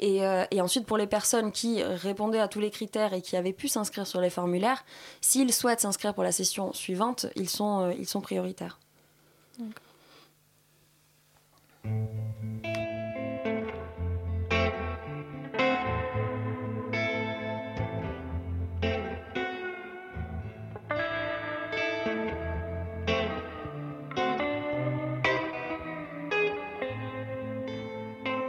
[0.00, 3.52] Et, et ensuite, pour les personnes qui répondaient à tous les critères et qui avaient
[3.52, 4.84] pu s'inscrire sur les formulaires,
[5.20, 8.78] s'ils souhaitent s'inscrire pour la session suivante, ils sont, ils sont prioritaires.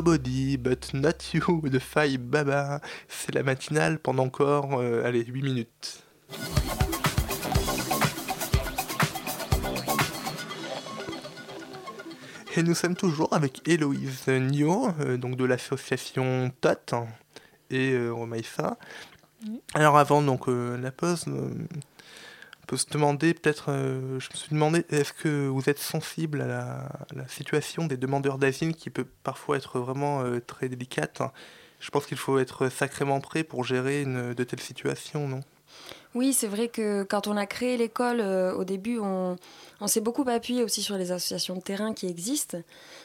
[0.00, 2.80] Nobody But Not You de Faye Baba.
[3.06, 6.02] C'est la matinale pendant encore, euh, allez, 8 minutes.
[12.56, 16.94] Et nous sommes toujours avec Héloïse Nio, euh, donc de l'association TOT
[17.68, 18.78] et euh, Romaïsa.
[19.74, 21.26] Alors avant donc euh, la pause,
[22.70, 26.46] peut se demander peut-être, euh, je me suis demandé, est-ce que vous êtes sensible à
[27.16, 31.20] la, situation des demandeurs d'asile qui peut parfois être vraiment euh, très délicate?
[31.80, 35.40] Je pense qu'il faut être sacrément prêt pour gérer de telles situations, non?
[36.16, 39.36] Oui, c'est vrai que quand on a créé l'école, euh, au début, on,
[39.86, 42.58] s'est beaucoup appuyé aussi sur les associations de terrain qui existent.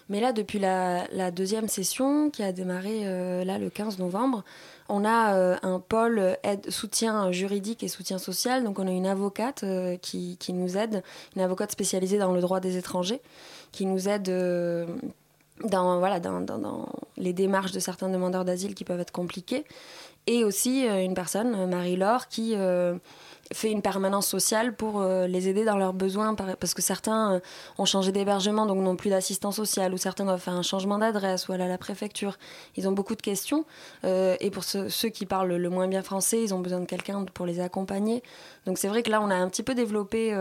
[0.10, 4.43] Mais là, depuis la, deuxième session, qui a démarré euh, le 15 novembre,
[4.89, 8.64] on a euh, un pôle aide, soutien juridique et soutien social.
[8.64, 9.64] Donc, on a une avocate
[10.01, 11.03] qui, nous aide,
[11.36, 13.22] une avocate spécialisée dans le droit des étrangers,
[13.72, 14.30] qui nous aide
[15.64, 19.64] dans- dans les démarches de certains demandeurs d'asile qui peuvent être compliquées.
[20.28, 22.95] Et aussi euh, une personne, euh, Marie-Laure, qui euh,
[23.53, 27.41] fait une permanence sociale pour les aider dans leurs besoins, par- parce que certains
[27.78, 31.47] ont changé d'hébergement, donc n'ont plus d'assistance sociale, ou certains doivent faire un changement d'adresse,
[31.47, 32.39] ou aller à la préfecture.
[32.76, 33.63] Ils ont beaucoup de questions,
[34.03, 37.45] et pour ceux, qui parlent le moins bien français, ils ont besoin de quelqu'un pour
[37.45, 38.23] les accompagner.
[38.65, 40.32] Donc c'est vrai que là, on a un petit peu développé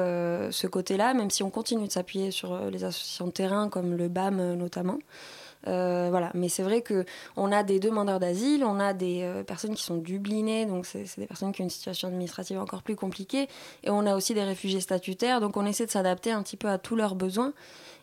[0.51, 4.09] ce côté-là, même si on continue de s'appuyer sur les associations de terrain, comme le
[4.09, 4.97] BAM notamment.
[5.67, 7.05] Euh, voilà, mais c'est vrai que
[7.37, 11.19] on a des demandeurs d'asile, on a des euh, personnes qui sont dublinées, donc c'est
[11.19, 13.49] des personnes qui ont une situation administrative encore plus compliquée,
[13.83, 16.69] et on a aussi des réfugiés statutaires, donc on essaie de s'adapter un petit peu
[16.69, 17.53] à tous leurs besoins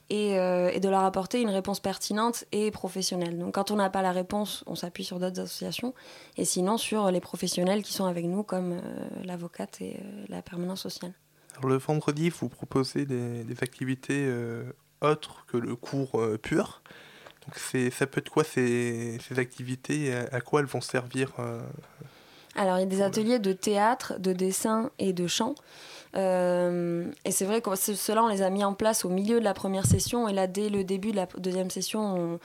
[0.09, 3.37] et, euh, de leur apporter une réponse pertinente et professionnelle.
[3.37, 5.93] Donc quand on n'a pas la réponse, on s'appuie sur d'autres associations,
[6.37, 8.81] et sinon sur les professionnels qui sont avec nous, comme
[9.23, 9.99] l'avocate et
[10.29, 11.13] la permanence sociale.
[11.57, 14.27] Alors, le vendredi, vous proposez des, activités
[15.01, 16.81] autres que le cours pur.
[17.47, 17.57] Donc
[17.91, 21.59] ça peut être quoi ces, ces activités à, à quoi elles vont servir euh,
[22.55, 25.55] Alors, il y a des ateliers de théâtre, de dessin et de chant.
[26.15, 29.39] Euh, et c'est vrai que ce- ceux-là, on les a mis en place au milieu
[29.39, 30.27] de la première session.
[30.27, 32.39] Et là, dès le début de la deuxième session, on,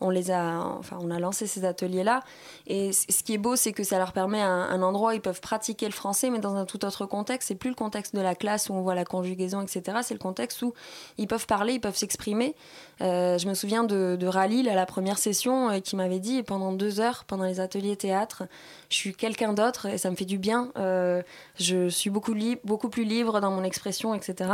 [0.00, 2.22] on les a, enfin, on a lancé ces ateliers-là.
[2.66, 5.40] Et ce qui est beau, c'est que ça leur permet un, endroit où ils peuvent
[5.40, 7.48] pratiquer le français, mais dans un tout autre contexte.
[7.48, 9.98] C'est plus le contexte de la classe où on voit la conjugaison, etc.
[10.02, 10.72] C'est le contexte où
[11.18, 12.54] ils peuvent parler, ils peuvent s'exprimer.
[13.02, 16.42] Euh, je me souviens de, de Ralil à la première session euh, qui m'avait dit
[16.42, 18.44] pendant deux heures, pendant les ateliers théâtre,
[18.88, 20.70] je suis quelqu'un d'autre et ça me fait du bien.
[20.78, 21.22] Euh,
[21.58, 22.34] je suis beaucoup,
[22.64, 24.50] beaucoup plus libre dans mon expression, etc.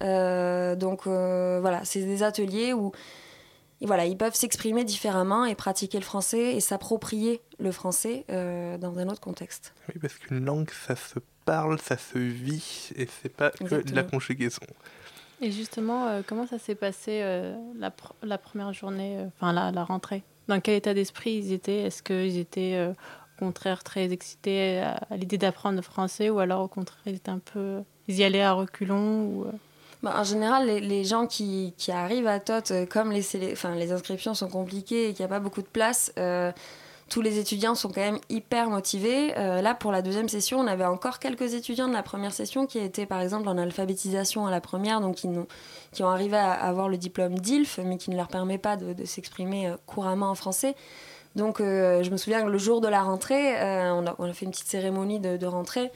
[0.00, 2.92] Donc voilà, c'est des ateliers où
[3.82, 8.78] et voilà, ils peuvent s'exprimer différemment et pratiquer le français et s'approprier le français euh,
[8.78, 9.74] dans un autre contexte.
[9.88, 13.94] Oui, parce qu'une langue, ça se parle, ça se vit, et c'est pas que de
[13.94, 14.62] la conjugaison.
[15.40, 19.52] Et justement, euh, comment ça s'est passé euh, la, pr- la première journée, euh, enfin
[19.52, 20.22] la, la rentrée?
[20.46, 21.80] Dans quel état d'esprit ils étaient?
[21.80, 26.38] Est-ce qu'ils étaient euh, au contraire très excités à, à l'idée d'apprendre le français ou
[26.38, 27.82] alors au contraire ils étaient un peu.
[28.06, 29.52] Ils y allaient à reculons ou, euh,
[30.02, 35.08] Bah, en général, les, gens qui, arrivent à TOT, euh, comme les, inscriptions sont compliquées
[35.08, 36.50] et qu'il n'y a pas beaucoup de place, euh,
[37.08, 39.32] tous les étudiants sont quand même hyper motivés.
[39.38, 42.66] Euh, là, pour la deuxième session, on avait encore quelques étudiants de la première session
[42.66, 45.28] qui étaient, par exemple, en alphabétisation à la première, donc qui,
[46.02, 49.72] ont arrivé à avoir le diplôme d'ILF, mais qui ne leur permet pas de, s'exprimer
[49.86, 50.74] couramment en français.
[51.36, 53.54] Donc, je me souviens que le jour de la rentrée,
[53.92, 55.92] on, a, fait une petite cérémonie de rentrée.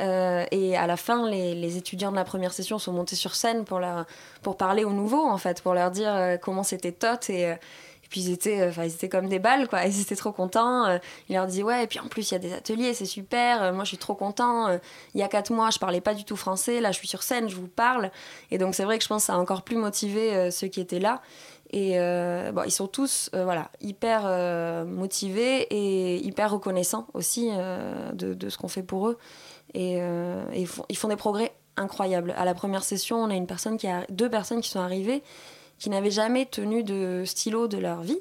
[0.00, 3.64] Euh, et à la fin, les, étudiants de la première session sont montés sur scène
[3.64, 7.28] pour, parler aux nouveaux, en fait, pour leur dire euh, comment c'était tot.
[7.28, 9.84] Et, euh, et puis ils étaient, enfin, ils étaient comme des balles, quoi.
[9.84, 10.98] Ils étaient trop contents.
[11.28, 13.72] Ils leur disaient, ouais, et puis en plus, il y a des ateliers, c'est super.
[13.72, 14.68] Moi, je suis trop content.
[15.14, 16.80] Il y a quatre mois, je parlais pas du tout français.
[16.80, 18.10] Là, je suis sur scène, je vous parle.
[18.50, 20.80] Et donc, c'est vrai que je pense que ça a encore plus motivé ceux qui
[20.80, 21.22] étaient là.
[21.72, 21.98] Et
[22.52, 24.22] bon, ils sont tous voilà, hyper
[24.86, 27.48] motivés et hyper reconnaissants aussi
[28.12, 29.18] de ce qu'on fait pour eux.
[29.74, 32.34] Et, euh, et ils, font, ils font des progrès incroyables.
[32.36, 35.22] À la première session, on a une personne qui a, deux personnes qui sont arrivées
[35.80, 38.20] qui n'avaient jamais tenu de stylo de leur vie.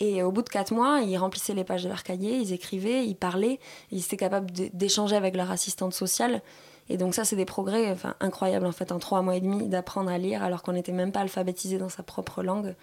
[0.00, 3.06] Et au bout de quatre mois, ils remplissaient les pages de leur cahier, ils écrivaient,
[3.06, 3.60] ils parlaient,
[3.90, 6.40] ils étaient capables d'échanger avec leur assistante sociale.
[6.88, 9.68] Et donc ça, c'est des progrès enfin, incroyables en fait, en trois mois et demi,
[9.68, 12.74] d'apprendre à lire alors qu'on n'était même pas alphabétisé dans sa propre langue.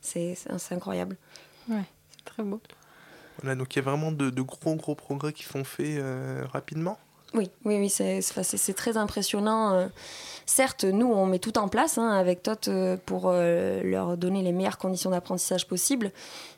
[0.00, 0.34] C'est
[0.70, 1.18] incroyable.
[1.68, 2.60] Ouais, c'est très beau.
[3.40, 6.44] Voilà, donc il y a vraiment de, de gros gros progrès qui sont faits euh,
[6.50, 6.98] rapidement.
[7.34, 9.72] Oui, oui, oui, c'est très impressionnant.
[9.74, 9.86] euh.
[10.44, 14.42] Certes, nous, on met tout en place hein, avec TOT euh, pour euh, leur donner
[14.42, 16.10] les meilleures conditions d'apprentissage possibles.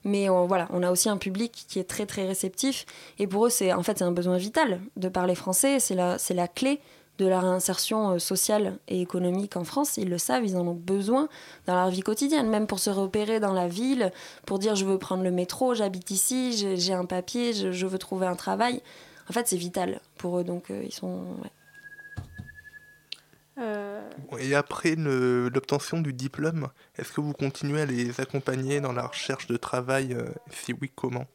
[0.05, 2.87] Mais on, voilà, on a aussi un public qui est très, très réceptif.
[3.19, 5.79] Et pour eux, c'est en fait un besoin vital de parler français.
[5.81, 6.81] C'est la, la clé
[7.19, 9.97] de leur insertion sociale et économique en France.
[9.99, 11.29] Ils le savent, ils en ont besoin
[11.67, 14.11] dans leur vie quotidienne, même pour se repérer dans la ville,
[14.47, 18.27] pour dire je veux prendre le métro, j'habite ici, j'ai un papier, je veux trouver
[18.27, 18.83] un travail.
[19.29, 21.37] En fait, c'est vital pour eux, donc euh, ils sont...
[21.43, 21.51] ouais.
[24.41, 29.47] Et après l'obtention du diplôme, est-ce que vous continuez à les accompagner dans la recherche
[29.47, 31.27] de travail euh, Si oui, comment?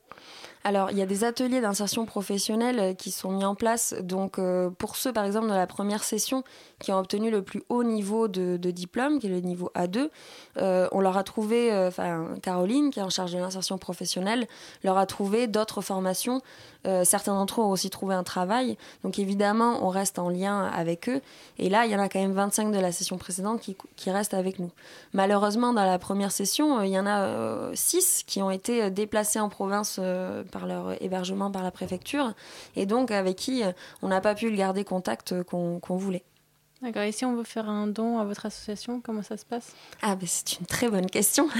[0.66, 3.96] Alors, il y a des ateliers d'insertion professionnelle euh, qui sont mis en place.
[4.02, 6.44] Donc, euh, pour ceux, par exemple, de la première session
[6.80, 10.10] qui ont obtenu le plus haut niveau de, de diplôme, qui est le niveau A2,
[10.58, 14.48] euh, on leur a trouvé, euh, enfin, Caroline, qui est en charge de l'insertion professionnelle,
[14.84, 16.42] leur a trouvé d'autres formations.
[16.88, 18.78] Euh, certains d'entre eux ont aussi trouvé un travail.
[19.04, 21.22] Donc, évidemment, on reste en lien avec eux.
[21.58, 24.34] Et là, il y en a quand même 25 de la session précédente qui, restent
[24.34, 24.72] avec nous.
[25.14, 28.90] Malheureusement, dans la première session, euh, il y en a 6 qui ont été euh,
[28.90, 32.34] déplacés en province euh, par leur hébergement par la préfecture.
[32.76, 33.72] Et donc, avec qui euh,
[34.02, 36.24] on n'a pas pu garder contact euh, qu'on voulait.
[36.82, 37.02] D'accord.
[37.02, 39.76] Et si on veut faire un don à votre association, comment ça se passe?
[40.02, 41.50] Ah, ben c'est une très bonne question.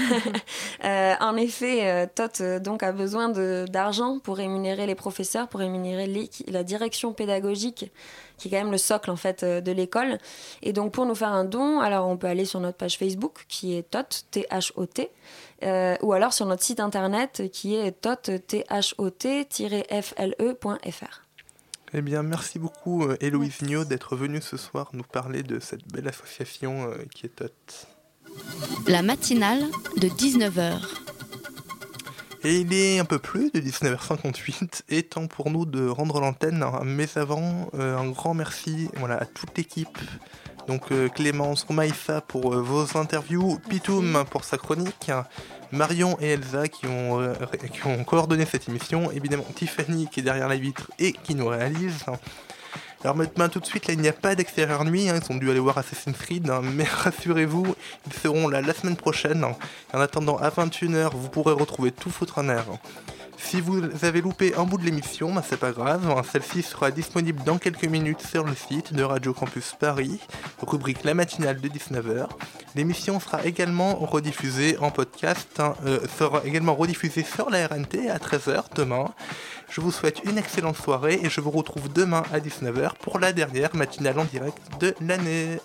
[0.84, 5.60] Euh, en effet, euh, TOT euh, donc, a besoin d'argent pour rémunérer les professeurs, pour
[5.60, 6.08] rémunérer
[6.48, 7.92] la direction pédagogique,
[8.38, 10.16] qui est quand même le socle en fait, de l'école.
[10.62, 13.44] Et donc, pour nous faire un don, alors on peut aller sur notre page Facebook,
[13.48, 15.10] qui est TOT, T-H-O-T,
[15.62, 18.80] euh, ou alors sur notre site internet, qui est tot, T-H-O-T-FLE.fr.
[21.92, 25.88] Eh bien, merci beaucoup euh, Héloïse Niot d'être venue ce soir nous parler de cette
[25.92, 27.50] belle association euh, qui est TOT.
[28.86, 29.64] La matinale
[29.96, 30.78] de 19h.
[32.44, 36.64] Et il est un peu plus de 19h58 et temps pour nous de rendre l'antenne.
[36.84, 39.98] Mais avant, euh, un grand merci voilà, à toute l'équipe.
[40.66, 45.10] Donc euh, Clémence, Roumaïfa pour euh, vos interviews, Pitoum pour sa chronique,
[45.72, 47.34] Marion et Elsa qui ont, euh,
[47.72, 51.48] qui ont coordonné cette émission, évidemment Tiffany qui est derrière la vitre et qui nous
[51.48, 52.04] réalise.
[53.02, 55.36] Alors maintenant tout de suite, là il n'y a pas d'extérieur nuit, hein, ils ont
[55.36, 57.74] dû aller voir Assassin's Creed, hein, mais rassurez-vous,
[58.06, 59.44] ils seront là la semaine prochaine.
[59.94, 62.66] En attendant, à 21h, vous pourrez retrouver tout foutre en air.
[63.42, 66.90] Si vous avez loupé un bout de l'émission, bah, c'est pas grave, hein, celle-ci sera
[66.90, 70.20] disponible dans quelques minutes sur le site de Radio Campus Paris,
[70.62, 72.28] rubrique La matinale de 19h.
[72.76, 78.18] L'émission sera également rediffusée en podcast, hein, euh, sera également rediffusée sur la RNT à
[78.18, 79.06] 13h demain.
[79.70, 83.32] Je vous souhaite une excellente soirée et je vous retrouve demain à 19h pour la
[83.32, 85.58] dernière matinale en direct de l'année.